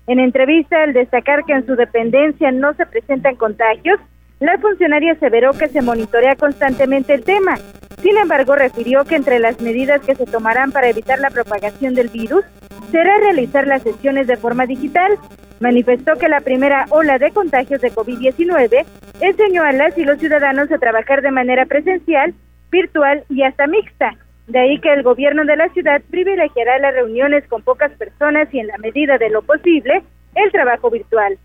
[0.08, 4.00] En entrevista, al destacar que en su dependencia no se presentan contagios,
[4.40, 7.58] la funcionaria aseveró que se monitorea constantemente el tema.
[8.02, 12.10] Sin embargo, refirió que entre las medidas que se tomarán para evitar la propagación del
[12.10, 12.46] virus
[12.92, 15.18] será realizar las sesiones de forma digital.
[15.60, 18.86] Manifestó que la primera ola de contagios de COVID-19
[19.22, 22.34] enseñó a las y los ciudadanos a trabajar de manera presencial,
[22.72, 24.16] virtual y hasta mixta.
[24.48, 28.60] De ahí que el gobierno de la ciudad privilegiará las reuniones con pocas personas y
[28.60, 30.04] en la medida de lo posible
[30.36, 31.38] el trabajo virtual.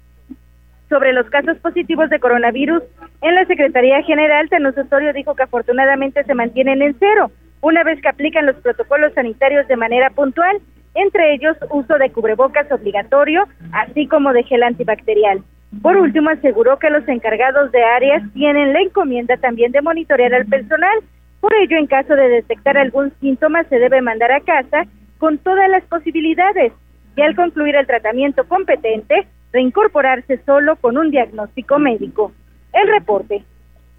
[0.88, 2.82] Sobre los casos positivos de coronavirus,
[3.22, 8.02] en la Secretaría General, Tenus Osorio dijo que afortunadamente se mantienen en cero, una vez
[8.02, 10.60] que aplican los protocolos sanitarios de manera puntual
[10.94, 15.42] entre ellos uso de cubrebocas obligatorio, así como de gel antibacterial.
[15.83, 20.46] Por último, aseguró que los encargados de áreas tienen la encomienda también de monitorear al
[20.46, 20.98] personal.
[21.40, 24.85] Por ello, en caso de detectar algún síntoma, se debe mandar a casa
[25.18, 26.72] con todas las posibilidades
[27.16, 32.33] y al concluir el tratamiento competente, reincorporarse solo con un diagnóstico médico.
[32.72, 33.44] El reporte.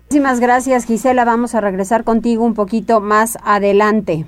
[0.03, 1.23] Muchísimas gracias, Gisela.
[1.23, 4.25] Vamos a regresar contigo un poquito más adelante.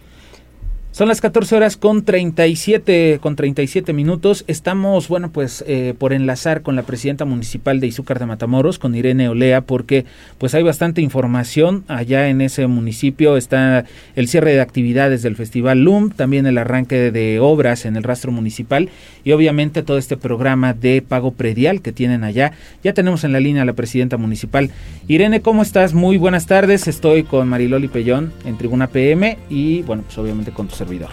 [0.94, 4.44] Son las 14 horas con 37, con 37 minutos.
[4.46, 8.94] Estamos, bueno, pues eh, por enlazar con la presidenta municipal de Izúcar de Matamoros, con
[8.94, 10.06] Irene Olea, porque
[10.38, 11.84] pues hay bastante información.
[11.88, 17.10] Allá en ese municipio está el cierre de actividades del Festival LUM, también el arranque
[17.10, 18.90] de obras en el rastro municipal
[19.24, 22.52] y obviamente todo este programa de pago predial que tienen allá.
[22.84, 24.70] Ya tenemos en la línea a la presidenta municipal.
[25.08, 25.96] Irene, ¿cómo estás?
[25.96, 26.88] Muy buenas tardes.
[26.88, 31.10] Estoy con Mariloli Pellón en Tribuna PM y, bueno, pues obviamente con tus servidor.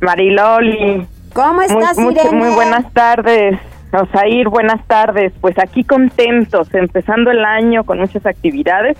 [0.00, 1.06] Mariloli.
[1.34, 2.32] ¿Cómo estás, muy, Irene?
[2.32, 3.58] Muy buenas tardes.
[3.92, 5.32] Osair, buenas tardes.
[5.40, 8.96] Pues aquí contentos, empezando el año con muchas actividades.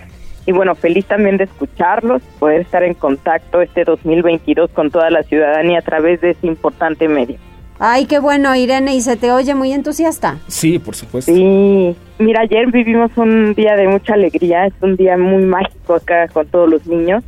[0.47, 5.23] Y bueno, feliz también de escucharlos, poder estar en contacto este 2022 con toda la
[5.23, 7.37] ciudadanía a través de este importante medio.
[7.79, 10.39] Ay, qué bueno, Irene, y se te oye muy entusiasta.
[10.49, 11.33] Sí, por supuesto.
[11.33, 16.27] Sí, mira, ayer vivimos un día de mucha alegría, es un día muy mágico acá
[16.29, 17.23] con todos los niños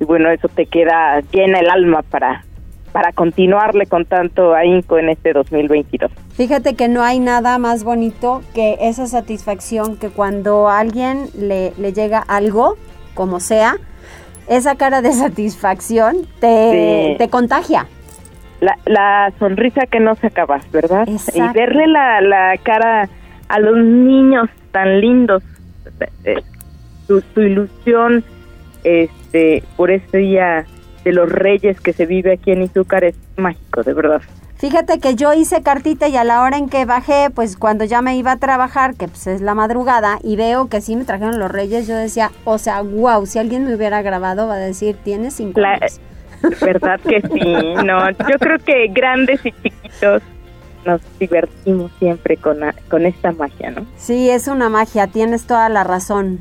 [0.00, 2.44] y bueno, eso te queda llena el alma para
[2.92, 6.10] para continuarle con tanto ahínco en este 2022.
[6.32, 11.72] Fíjate que no hay nada más bonito que esa satisfacción que cuando a alguien le,
[11.78, 12.74] le llega algo,
[13.14, 13.76] como sea,
[14.48, 17.18] esa cara de satisfacción te, Sí.
[17.18, 17.86] te contagia.
[18.60, 21.08] La, la sonrisa que no se acaba, ¿verdad?
[21.08, 21.38] Exacto.
[21.40, 23.08] Y verle la, la cara
[23.48, 25.44] a los niños tan lindos,
[26.24, 26.42] eh,
[27.06, 28.24] su, su ilusión
[28.84, 30.66] este por este día
[31.04, 34.20] de los reyes que se vive aquí en Izúcar es mágico, de verdad.
[34.56, 38.02] Fíjate que yo hice cartita y a la hora en que bajé, pues cuando ya
[38.02, 41.38] me iba a trabajar, que pues es la madrugada, y veo que sí me trajeron
[41.38, 44.96] los reyes, yo decía, o sea, wow, si alguien me hubiera grabado va a decir,
[45.02, 45.98] tienes cinco La- años.
[46.60, 47.84] ¿Verdad que sí?
[47.86, 50.22] No, yo creo que grandes y chiquitos
[50.84, 52.58] nos divertimos siempre con,
[52.90, 53.86] con esta magia, ¿no?
[53.96, 56.40] Sí, es una magia, tienes toda la razón.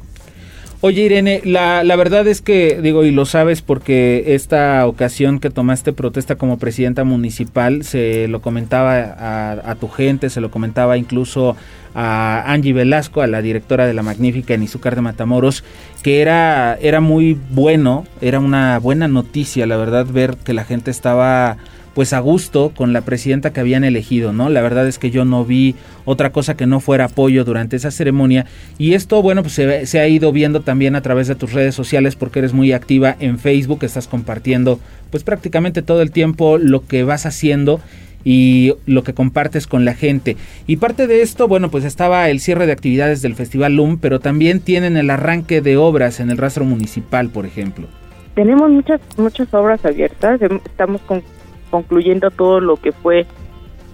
[0.81, 5.49] Oye Irene, la, la verdad es que, digo, y lo sabes porque esta ocasión que
[5.49, 10.97] tomaste protesta como presidenta municipal, se lo comentaba a, a tu gente, se lo comentaba
[10.97, 11.57] incluso
[11.95, 15.65] a Angie Velasco, a la directora de la Magnífica en Izúcar de Matamoros,
[16.01, 20.91] que era, era muy bueno, era una buena noticia, la verdad, ver que la gente
[20.91, 21.57] estaba
[21.99, 24.47] pues a gusto con la presidenta que habían elegido, ¿no?
[24.47, 27.91] La verdad es que yo no vi otra cosa que no fuera apoyo durante esa
[27.91, 28.45] ceremonia
[28.77, 31.75] y esto, bueno, pues se, se ha ido viendo también a través de tus redes
[31.75, 34.79] sociales porque eres muy activa en Facebook, estás compartiendo
[35.11, 37.81] pues prácticamente todo el tiempo lo que vas haciendo
[38.23, 40.37] y lo que compartes con la gente.
[40.67, 44.21] Y parte de esto, bueno, pues estaba el cierre de actividades del Festival LUM, pero
[44.21, 47.87] también tienen el arranque de obras en el rastro municipal, por ejemplo.
[48.35, 51.23] Tenemos muchas muchas obras abiertas, em- estamos con-
[51.69, 53.25] concluyendo todo lo que fue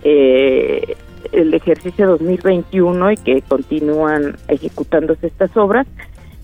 [0.04, 0.96] eh,
[1.32, 5.88] el ejercicio 2021 y que continúan ejecutándose estas obras,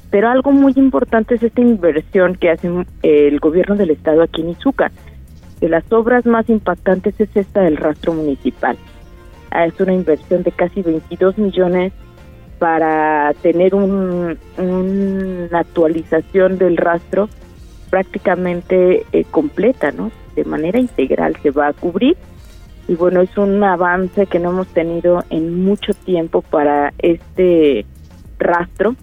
[0.09, 2.67] pero algo muy importante es esta inversión que hace
[3.03, 4.91] eh, el gobierno del estado aquí en Izúcar.
[5.59, 8.77] De las obras más impactantes es esta del rastro municipal.
[9.51, 11.93] Ah, Es una inversión de casi 22 millones
[12.59, 17.29] para tener un, una actualización del rastro
[17.89, 20.11] prácticamente eh, completa, ¿no?
[20.35, 22.17] De manera integral se va a cubrir.
[22.87, 27.85] Y bueno, es un avance que no hemos tenido en mucho tiempo para este
[28.39, 28.95] rastro,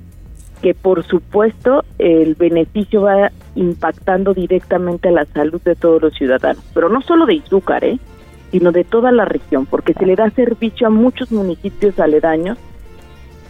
[0.60, 6.62] que por supuesto el beneficio va impactando directamente a la salud de todos los ciudadanos,
[6.74, 7.98] pero no solo de Izúcar, ¿eh?
[8.50, 12.58] sino de toda la región, porque se le da servicio a muchos municipios aledaños.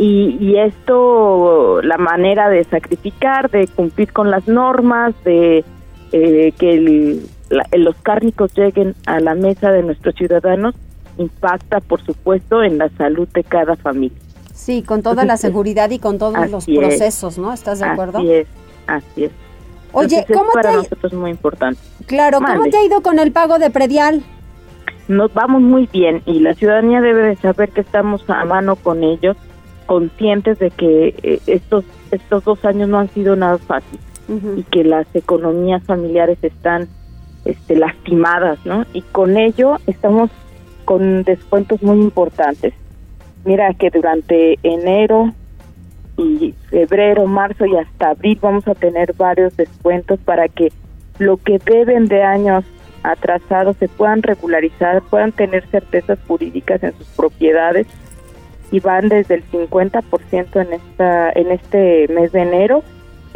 [0.00, 5.64] Y, esto, la manera de sacrificar, de cumplir con las normas, de
[6.12, 10.74] eh, que el- la- los cárnicos lleguen a la mesa de nuestros ciudadanos,
[11.18, 14.16] impacta, por supuesto, en la salud de cada familia.
[14.54, 16.78] Sí, con toda la seguridad y con todos los es.
[16.78, 17.52] procesos, ¿no?
[17.52, 18.18] ¿Estás de acuerdo?
[18.18, 18.46] Así es,
[18.87, 19.30] así es.
[19.92, 21.80] Oye, Entonces, es ¿cómo para te- nosotros muy importante.
[22.06, 22.70] Claro, ¿cómo Mande.
[22.70, 24.22] te ha ido con el pago de predial?
[25.08, 29.02] Nos vamos muy bien y la ciudadanía debe de saber que estamos a mano con
[29.02, 29.37] ellos,
[29.87, 33.98] conscientes de que eh, estos estos dos años no han sido nada fácil
[34.56, 36.88] y que las economías familiares están
[37.48, 38.84] este, lastimadas, ¿no?
[38.92, 40.30] Y con ello estamos
[40.84, 42.74] con descuentos muy importantes.
[43.44, 45.32] Mira que durante enero
[46.18, 50.72] y febrero, marzo y hasta abril vamos a tener varios descuentos para que
[51.18, 52.64] lo que deben de años
[53.02, 57.87] atrasados se puedan regularizar, puedan tener certezas jurídicas en sus propiedades
[58.70, 62.82] y van desde el 50% en esta en este mes de enero,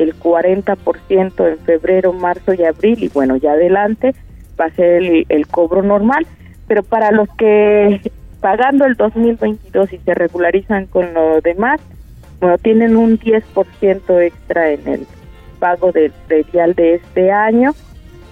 [0.03, 4.15] el 40% en febrero, marzo y abril y bueno, ya adelante
[4.61, 6.27] va a ser el, cobro normal,
[6.67, 8.01] pero para los que
[8.41, 11.81] pagando el 2022 y se regularizan con lo demás,
[12.41, 15.07] bueno, tienen un 10% extra en el
[15.59, 17.72] pago del predial de este año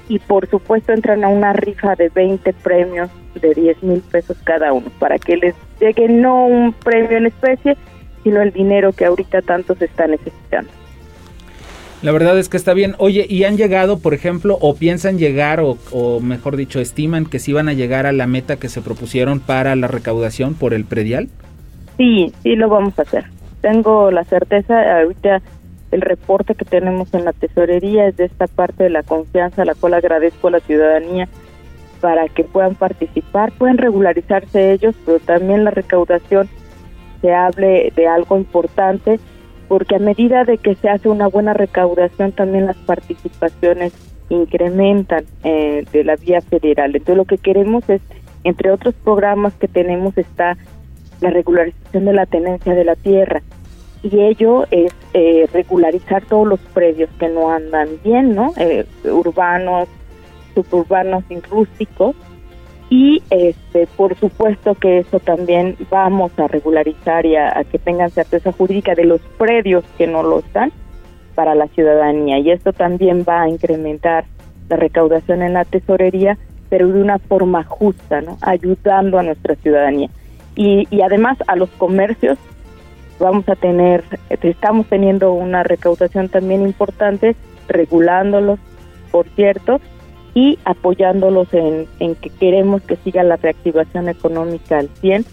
[0.09, 3.09] y por supuesto entran a una rifa de 20 premios
[3.40, 7.76] de 10 mil pesos cada uno para que les llegue no un premio en especie,
[8.24, 10.70] sino el dinero que ahorita tanto se está necesitando.
[12.03, 12.94] La verdad es que está bien.
[12.98, 17.38] Oye, ¿y han llegado, por ejemplo, o piensan llegar, o, o mejor dicho, estiman que
[17.38, 20.84] sí van a llegar a la meta que se propusieron para la recaudación por el
[20.84, 21.28] predial?
[21.98, 23.26] Sí, sí lo vamos a hacer.
[23.61, 25.42] Tengo la certeza, ahorita
[25.90, 29.74] el reporte que tenemos en la tesorería es de esta parte de la confianza, la
[29.74, 31.28] cual agradezco a la ciudadanía
[32.01, 36.48] para que puedan participar, pueden regularizarse ellos, pero también la recaudación
[37.20, 39.20] se hable de algo importante,
[39.70, 43.92] porque a medida de que se hace una buena recaudación, también las participaciones
[44.28, 46.96] incrementan eh, de la vía federal.
[46.96, 48.00] Entonces lo que queremos es,
[48.42, 50.56] entre otros programas que tenemos, está
[51.20, 53.42] la regularización de la tenencia de la tierra
[54.02, 58.52] y ello es eh, regularizar todos los predios que no andan bien, ¿no?
[58.56, 59.88] Eh, urbanos,
[60.52, 62.16] suburbanos y rústicos
[62.91, 68.53] y este por supuesto que eso también vamos a regularizar y a, que tengan certeza
[68.53, 70.72] jurídica de los predios que no lo están
[71.34, 74.24] para la ciudadanía y esto también va a incrementar
[74.68, 76.36] la recaudación en la tesorería
[76.68, 78.36] pero de una forma justa, ¿no?
[78.43, 80.11] ayudando a nuestra ciudadanía
[80.57, 82.38] y, y además a los comercios
[83.20, 87.36] vamos a tener, estamos teniendo una recaudación también importante,
[87.68, 88.59] regulándolos,
[89.12, 89.80] por cierto,
[90.35, 95.24] y apoyándolos en, en que queremos que siga la reactivación económica al 100.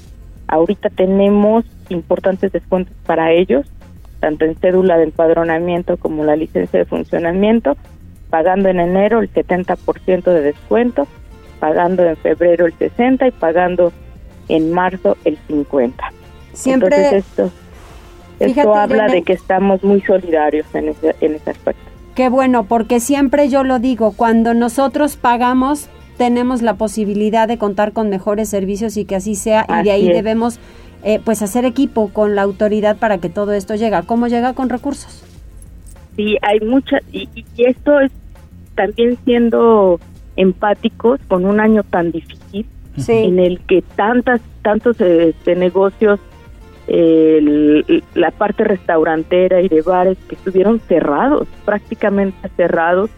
[0.48, 3.66] Ahorita tenemos importantes descuentos para ellos,
[4.20, 7.78] tanto en cédula de empadronamiento como la licencia de funcionamiento,
[8.30, 11.08] pagando en enero el 70% de descuento,
[11.60, 13.92] pagando en febrero el 60% y pagando
[14.50, 15.94] en marzo el 50%.
[16.54, 17.52] Siempre, Entonces esto,
[18.40, 21.87] esto habla de que estamos muy solidarios en ese, en ese aspecto.
[22.18, 25.88] Qué bueno, porque siempre yo lo digo, cuando nosotros pagamos
[26.18, 30.08] tenemos la posibilidad de contar con mejores servicios y que así sea y de ahí
[30.08, 30.60] debemos
[31.04, 34.00] eh, pues hacer equipo con la autoridad para que todo esto llegue.
[34.08, 35.24] ¿Cómo llega con recursos?
[36.16, 38.12] Sí, hay muchas y, y, esto es
[38.74, 40.00] también siendo
[40.38, 42.66] empáticos con un año tan difícil
[43.08, 46.20] en el que tantas tantos este, negocios
[46.88, 53.10] el, la parte restaurantera y de bares que estuvieron cerrados, prácticamente cerrados,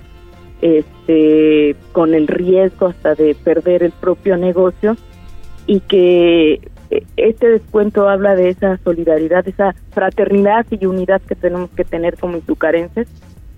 [0.61, 4.97] este, con el riesgo hasta de perder el propio negocio
[5.65, 6.59] y que
[7.15, 12.37] este descuento habla de esa solidaridad, esa fraternidad y unidad que tenemos que tener como
[12.37, 13.07] itucarenses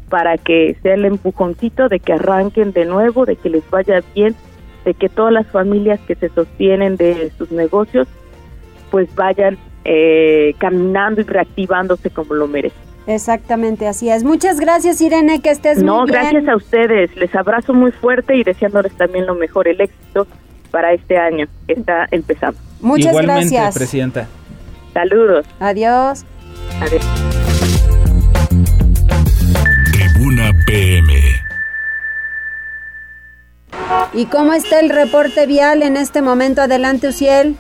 [0.10, 4.36] para que sea el empujoncito de que arranquen de nuevo, de que les vaya bien,
[4.84, 8.08] de que todas las familias que se sostienen de sus negocios
[8.90, 12.76] pues vayan eh, caminando y reactivándose como lo merece.
[13.08, 14.24] Exactamente, así es.
[14.24, 16.24] Muchas gracias, Irene, que estés no, muy bien.
[16.24, 17.16] No, gracias a ustedes.
[17.16, 20.28] Les abrazo muy fuerte y deseándoles también lo mejor, el éxito
[20.70, 22.58] para este año que está empezando.
[22.80, 23.76] Muchas Igualmente, gracias.
[23.76, 24.28] Presidenta.
[24.94, 25.46] Saludos.
[25.60, 26.26] Adiós.
[26.80, 27.06] Adiós.
[29.92, 31.14] Tribuna PM.
[34.14, 36.62] ¿Y cómo está el reporte vial en este momento?
[36.62, 37.56] Adelante, Uciel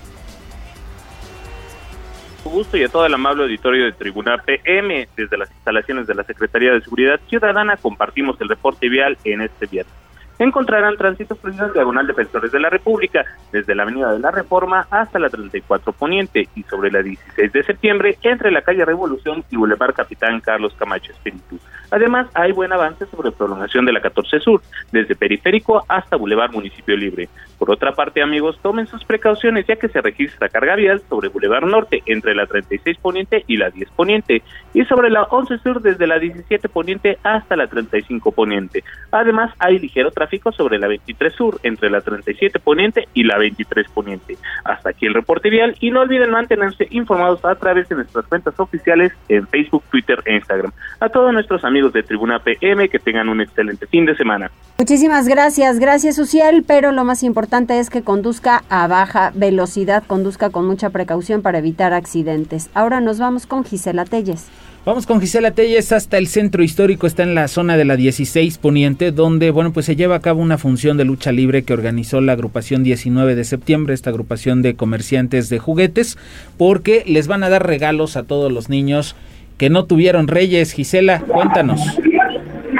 [2.49, 5.07] gusto y a todo el amable auditorio de Tribuna PM.
[5.15, 9.67] Desde las instalaciones de la Secretaría de Seguridad Ciudadana compartimos el reporte vial en este
[9.67, 9.93] viernes.
[10.39, 15.19] Encontrarán tránsito fluido diagonal Defensores de la República, desde la Avenida de la Reforma hasta
[15.19, 19.93] la 34 Poniente y sobre la 16 de septiembre entre la calle Revolución y Boulevard
[19.93, 21.59] Capitán Carlos Camacho Espíritu.
[21.91, 26.97] Además, hay buen avance sobre prolongación de la 14 Sur, desde Periférico hasta Boulevard Municipio
[26.97, 27.29] Libre.
[27.61, 31.67] Por otra parte, amigos, tomen sus precauciones ya que se registra carga vial sobre Boulevard
[31.67, 34.41] Norte entre la 36 Poniente y la 10 Poniente
[34.73, 38.83] y sobre la 11 Sur desde la 17 Poniente hasta la 35 Poniente.
[39.11, 43.87] Además, hay ligero tráfico sobre la 23 Sur entre la 37 Poniente y la 23
[43.91, 44.37] Poniente.
[44.63, 48.59] Hasta aquí el reporte vial y no olviden mantenerse informados a través de nuestras cuentas
[48.59, 50.71] oficiales en Facebook, Twitter e Instagram.
[50.99, 54.49] A todos nuestros amigos de Tribuna PM que tengan un excelente fin de semana.
[54.79, 60.51] Muchísimas gracias, gracias Uciel, pero lo más importante es que conduzca a baja velocidad, conduzca
[60.51, 62.69] con mucha precaución para evitar accidentes.
[62.73, 64.45] Ahora nos vamos con Gisela Telles.
[64.85, 68.57] Vamos con Gisela Telles hasta el centro histórico, está en la zona de la 16
[68.57, 72.21] Poniente, donde, bueno, pues se lleva a cabo una función de lucha libre que organizó
[72.21, 76.17] la agrupación 19 de septiembre, esta agrupación de comerciantes de juguetes,
[76.57, 79.15] porque les van a dar regalos a todos los niños
[79.57, 80.71] que no tuvieron reyes.
[80.71, 81.81] Gisela, cuéntanos.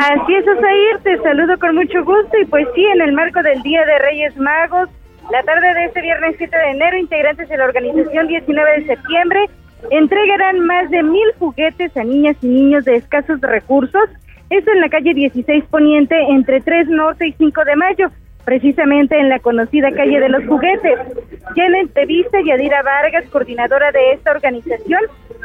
[0.02, 3.62] Así es, Osair, te saludo con mucho gusto y pues sí, en el marco del
[3.62, 4.90] Día de Reyes Magos,
[5.32, 9.46] la tarde de este viernes 7 de enero, integrantes de la organización 19 de septiembre
[9.92, 14.10] entregarán más de mil juguetes a niñas y niños de escasos recursos
[14.50, 18.10] Esto en la calle 16 Poniente entre 3 Norte y 5 de Mayo,
[18.44, 20.98] precisamente en la conocida calle de los juguetes.
[21.56, 25.02] Ya en entrevista, Yadira Vargas, coordinadora de esta organización,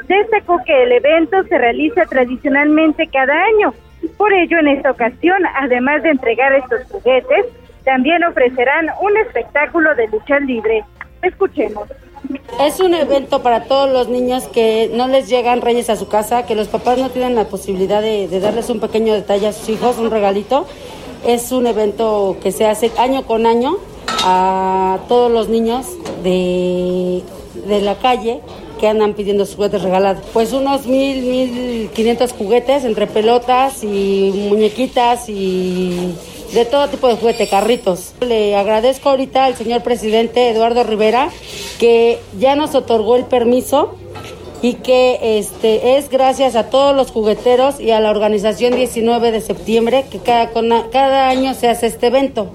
[0.09, 3.75] destacó que el evento se realiza tradicionalmente cada año.
[4.17, 7.47] Por ello, en esta ocasión, además de entregar estos juguetes,
[7.85, 10.85] también ofrecerán un espectáculo de lucha libre.
[11.23, 11.89] Escuchemos.
[12.61, 16.47] Es un evento para todos los niños que no les llegan reyes a su casa,
[16.47, 19.99] que los papás no tienen la posibilidad de, darles un pequeño detalle a sus hijos,
[19.99, 20.67] un regalito.
[21.27, 23.77] Es un evento que se hace año con año
[24.25, 25.87] a todos los niños
[26.23, 27.23] de,
[27.67, 28.41] de la calle
[28.79, 30.23] que andan pidiendo sus juguetes regalados.
[30.33, 36.15] Pues unos mil, mil quinientos juguetes entre pelotas y muñequitas y
[36.53, 38.15] de todo tipo de juguete, carritos.
[38.21, 41.31] Le agradezco ahorita al señor presidente Eduardo Rivera
[41.79, 43.95] que ya nos otorgó el permiso
[44.63, 49.41] y que este es gracias a todos los jugueteros y a la organización 19 de
[49.41, 50.51] septiembre que cada,
[50.91, 52.51] cada año se hace este evento.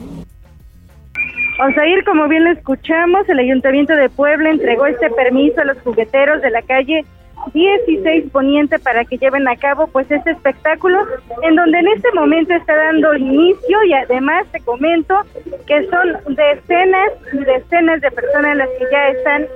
[1.70, 6.42] Ir como bien lo escuchamos, el Ayuntamiento de Puebla entregó este permiso a los jugueteros
[6.42, 7.06] de la calle
[7.54, 11.06] 16 Poniente para que lleven a cabo pues este espectáculo
[11.42, 15.16] en donde en este momento está dando inicio y además te comento
[15.66, 19.48] que son decenas y decenas de personas las que ya están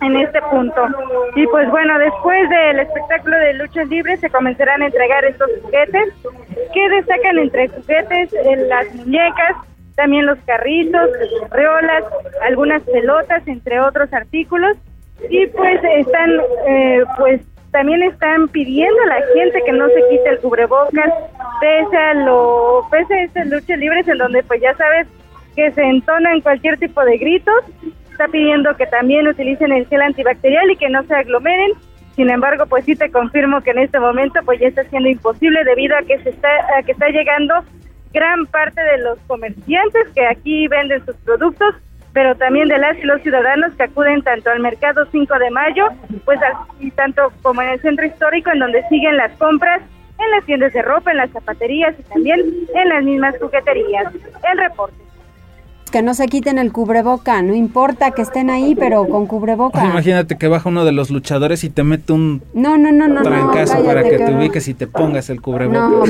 [0.00, 0.86] en este punto.
[1.34, 6.14] Y pues bueno, después del espectáculo de luchas libres se comenzarán a entregar estos juguetes
[6.72, 8.32] que destacan entre juguetes
[8.68, 9.56] las muñecas,
[9.98, 11.10] también los carritos,
[11.50, 12.04] riolas,
[12.42, 14.76] algunas pelotas, entre otros artículos
[15.28, 16.30] y pues están,
[16.68, 17.40] eh, pues
[17.72, 21.12] también están pidiendo a la gente que no se quite el cubrebocas,
[21.60, 25.08] pese a lo, pese a estas luchas libres en donde pues ya sabes
[25.56, 27.64] que se entonan cualquier tipo de gritos,
[28.12, 31.72] está pidiendo que también utilicen el gel antibacterial y que no se aglomeren.
[32.14, 35.64] Sin embargo, pues sí te confirmo que en este momento pues ya está siendo imposible
[35.64, 37.64] debido a que se está a que está llegando
[38.12, 41.74] gran parte de los comerciantes que aquí venden sus productos
[42.12, 45.86] pero también de las y los ciudadanos que acuden tanto al mercado 5 de mayo,
[46.24, 46.40] pues
[46.80, 49.82] y tanto como en el centro histórico en donde siguen las compras
[50.18, 52.40] en las tiendas de ropa, en las zapaterías y también
[52.74, 54.12] en las mismas jugueterías.
[54.50, 55.07] El reporte.
[55.90, 59.84] Que no se quiten el cubreboca, no importa que estén ahí, pero con cubreboca.
[59.84, 63.22] imagínate que baja uno de los luchadores y te mete un no, no, no, no,
[63.22, 66.04] trancazo para que, te ubiques y te pongas el cubreboca.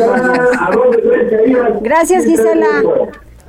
[1.82, 2.82] Gracias, Gisela.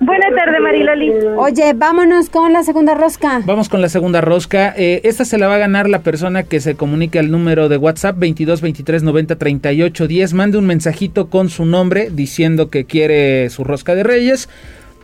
[0.02, 1.12] Buenas tardes, Mariloli.
[1.38, 3.42] Oye, vámonos con la segunda rosca.
[3.46, 4.74] Vamos con la segunda rosca.
[4.78, 7.76] Eh, esta se la va a ganar la persona que se comunique al número de
[7.76, 10.34] WhatsApp 22 23 90 38 10.
[10.34, 14.48] Mande un mensajito con su nombre diciendo que quiere su rosca de Reyes.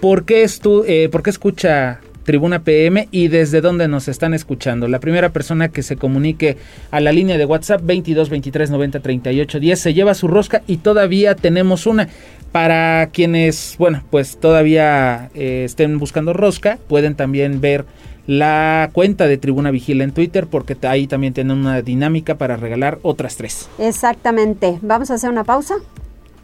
[0.05, 0.45] ¿Por qué,
[0.85, 4.87] eh, ¿por qué escucha Tribuna PM y desde dónde nos están escuchando.
[4.87, 6.57] La primera persona que se comunique
[6.91, 10.77] a la línea de WhatsApp 22 23 90 38 10 se lleva su rosca y
[10.77, 12.07] todavía tenemos una.
[12.51, 17.85] Para quienes, bueno, pues todavía eh, estén buscando rosca, pueden también ver
[18.27, 22.99] la cuenta de Tribuna Vigila en Twitter porque ahí también tienen una dinámica para regalar
[23.01, 23.69] otras tres.
[23.79, 24.77] Exactamente.
[24.83, 25.77] Vamos a hacer una pausa.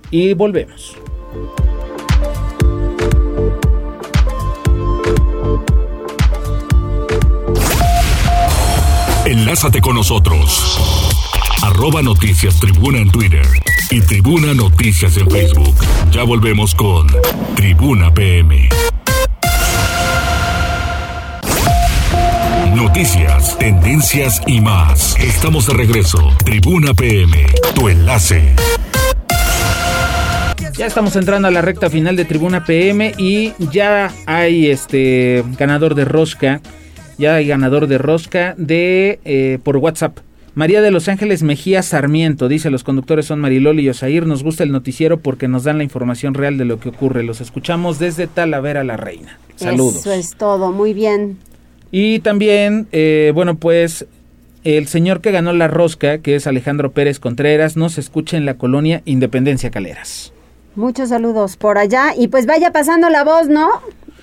[0.10, 0.98] Y volvemos.
[9.26, 11.30] Enlázate con nosotros.
[11.62, 13.46] Arroba Noticias Tribuna en Twitter
[13.92, 15.76] y Tribuna Noticias en Facebook.
[16.12, 17.06] Ya volvemos con
[17.56, 18.68] Tribuna PM.
[22.74, 25.16] Noticias, tendencias y más.
[25.20, 26.18] Estamos de regreso.
[26.44, 27.46] Tribuna PM,
[27.76, 28.56] tu enlace.
[30.76, 35.94] Ya estamos entrando a la recta final de Tribuna PM y ya hay este ganador
[35.94, 36.60] de rosca
[37.22, 40.18] ya hay ganador de rosca de eh, por WhatsApp.
[40.56, 44.64] María de Los Ángeles Mejía Sarmiento dice los conductores son Mariloli y Osair, nos gusta
[44.64, 47.24] el noticiero porque nos dan la información real de lo que ocurre.
[47.24, 49.40] Los escuchamos desde Talavera la Reina.
[49.56, 49.98] Saludos.
[49.98, 51.38] Eso es todo, muy bien.
[51.92, 54.08] Y también, eh, bueno, pues
[54.64, 58.56] el señor que ganó la rosca, que es Alejandro Pérez Contreras, nos escucha en la
[58.56, 60.34] colonia Independencia Caleras.
[60.76, 63.70] Muchos saludos por allá y pues vaya pasando la voz, ¿no?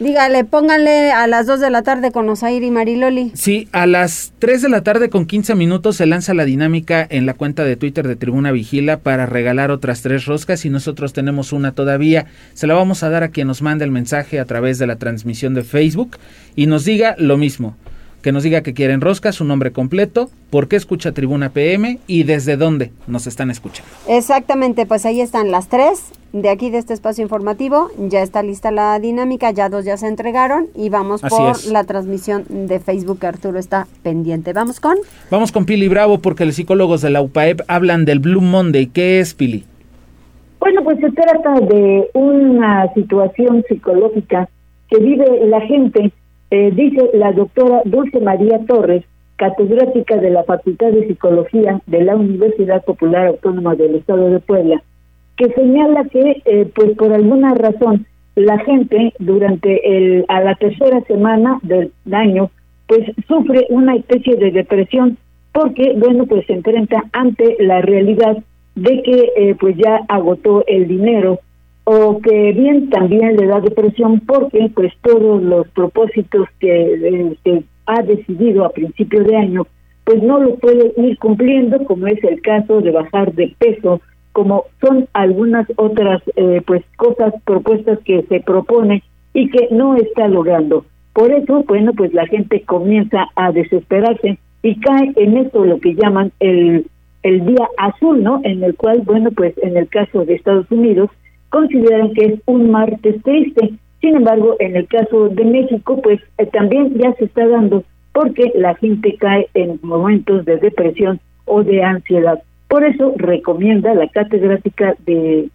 [0.01, 3.32] Dígale, pónganle a las 2 de la tarde con Osair y Mariloli.
[3.34, 7.26] Sí, a las 3 de la tarde con 15 minutos se lanza la dinámica en
[7.26, 11.53] la cuenta de Twitter de Tribuna Vigila para regalar otras tres roscas y nosotros tenemos
[11.53, 12.26] una todavía.
[12.55, 14.96] Se la vamos a dar a quien nos mande el mensaje a través de la
[14.96, 16.16] transmisión de Facebook
[16.55, 17.76] y nos diga lo mismo
[18.23, 22.25] que nos diga que quieren rosca, su nombre completo, por qué escucha Tribuna PM y
[22.25, 23.91] desde dónde nos están escuchando.
[24.09, 27.91] Exactamente, pues ahí están las tres de aquí de este espacio informativo.
[27.99, 32.45] Ya está lista la dinámica, ya dos ya se entregaron y vamos por la transmisión
[32.49, 33.25] de Facebook.
[33.25, 34.53] Arturo está pendiente.
[34.53, 34.97] ¿Vamos con?
[35.31, 38.87] Vamos con Pili Bravo porque los psicólogos de la UPAEP hablan del Blue Monday.
[38.87, 39.64] ¿Qué es, Pili?
[40.61, 44.49] Bueno, pues se trata de una situación psicológica
[44.91, 46.12] que vive la gente,
[46.51, 49.05] eh, dice la doctora Dulce María Torres,
[49.36, 54.82] catedrática de la Facultad de Psicología de la Universidad Popular Autónoma del Estado de Puebla,
[55.36, 61.01] que señala que, eh, pues por alguna razón, la gente durante el, a la tercera
[61.03, 62.51] semana del año,
[62.86, 65.18] pues sufre una especie de depresión
[65.53, 68.38] porque, bueno, pues se enfrenta ante la realidad
[68.74, 71.40] de que eh, pues ya agotó el dinero
[71.91, 78.03] o que bien también le da depresión porque pues todos los propósitos que, que ha
[78.03, 79.66] decidido a principio de año
[80.05, 84.64] pues no lo puede ir cumpliendo como es el caso de bajar de peso como
[84.82, 90.84] son algunas otras eh, pues cosas propuestas que se propone y que no está logrando
[91.14, 95.95] por eso bueno pues la gente comienza a desesperarse y cae en esto lo que
[95.95, 96.84] llaman el
[97.24, 98.41] el día azul, ¿no?
[98.45, 101.11] En el cual, bueno, pues en el caso de Estados Unidos,
[101.51, 103.74] consideran que es un martes triste.
[104.01, 108.53] Sin embargo, en el caso de México, pues eh, también ya se está dando porque
[108.55, 112.42] la gente cae en momentos de depresión o de ansiedad.
[112.68, 115.49] Por eso recomienda la catedrática de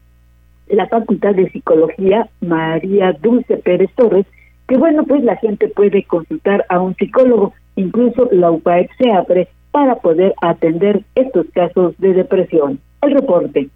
[0.68, 4.26] la Facultad de Psicología, María Dulce Pérez Torres,
[4.68, 9.48] que bueno, pues la gente puede consultar a un psicólogo, incluso la UPAEP se abre
[9.72, 12.80] para poder atender estos casos de depresión.
[13.02, 13.70] El reporte.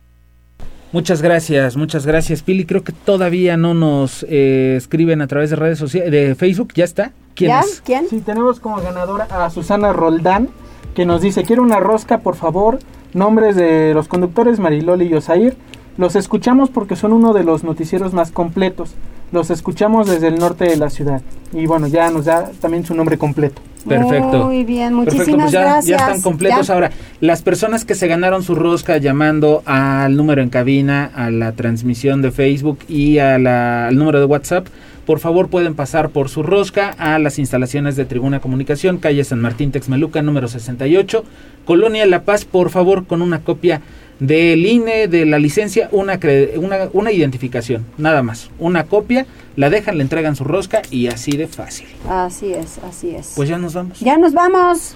[0.93, 2.65] Muchas gracias, muchas gracias, Pili.
[2.65, 6.71] Creo que todavía no nos eh, escriben a través de redes sociales, de Facebook.
[6.75, 7.11] ¿Ya está?
[7.35, 7.81] ¿Quién es?
[7.85, 8.07] ¿Quién?
[8.09, 10.49] Sí, tenemos como ganadora a Susana Roldán,
[10.95, 12.79] que nos dice, quiero una rosca, por favor.
[13.13, 15.57] Nombres de los conductores Mariloli y Osair.
[15.97, 18.91] Los escuchamos porque son uno de los noticieros más completos.
[19.31, 21.21] Los escuchamos desde el norte de la ciudad.
[21.51, 23.61] Y bueno, ya nos da también su nombre completo.
[23.87, 24.45] Perfecto.
[24.45, 25.85] Muy bien, Perfecto, muchísimas pues ya, gracias.
[25.99, 26.67] ya están completos.
[26.67, 26.73] Ya.
[26.73, 31.51] Ahora, las personas que se ganaron su rosca llamando al número en cabina, a la
[31.53, 34.67] transmisión de Facebook y a la- al número de WhatsApp,
[35.05, 39.39] por favor pueden pasar por su rosca a las instalaciones de Tribuna Comunicación, calle San
[39.39, 41.23] Martín Texmeluca, número 68,
[41.65, 43.81] Colonia La Paz, por favor, con una copia
[44.19, 46.19] del INE, de la licencia, una,
[46.57, 48.49] una, una identificación, nada más.
[48.59, 51.87] Una copia, la dejan, le entregan su rosca y así de fácil.
[52.09, 53.33] Así es, así es.
[53.35, 53.99] Pues ya nos vamos.
[53.99, 54.95] Ya nos vamos.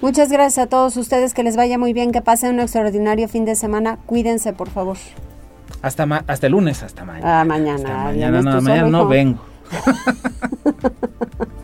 [0.00, 3.44] Muchas gracias a todos ustedes, que les vaya muy bien, que pasen un extraordinario fin
[3.44, 3.98] de semana.
[4.06, 4.98] Cuídense, por favor.
[5.82, 7.40] Hasta, ma- hasta el lunes, hasta mañana.
[7.40, 7.74] Ah, mañana.
[7.76, 9.38] Hasta mañana, no, mañana no vengo.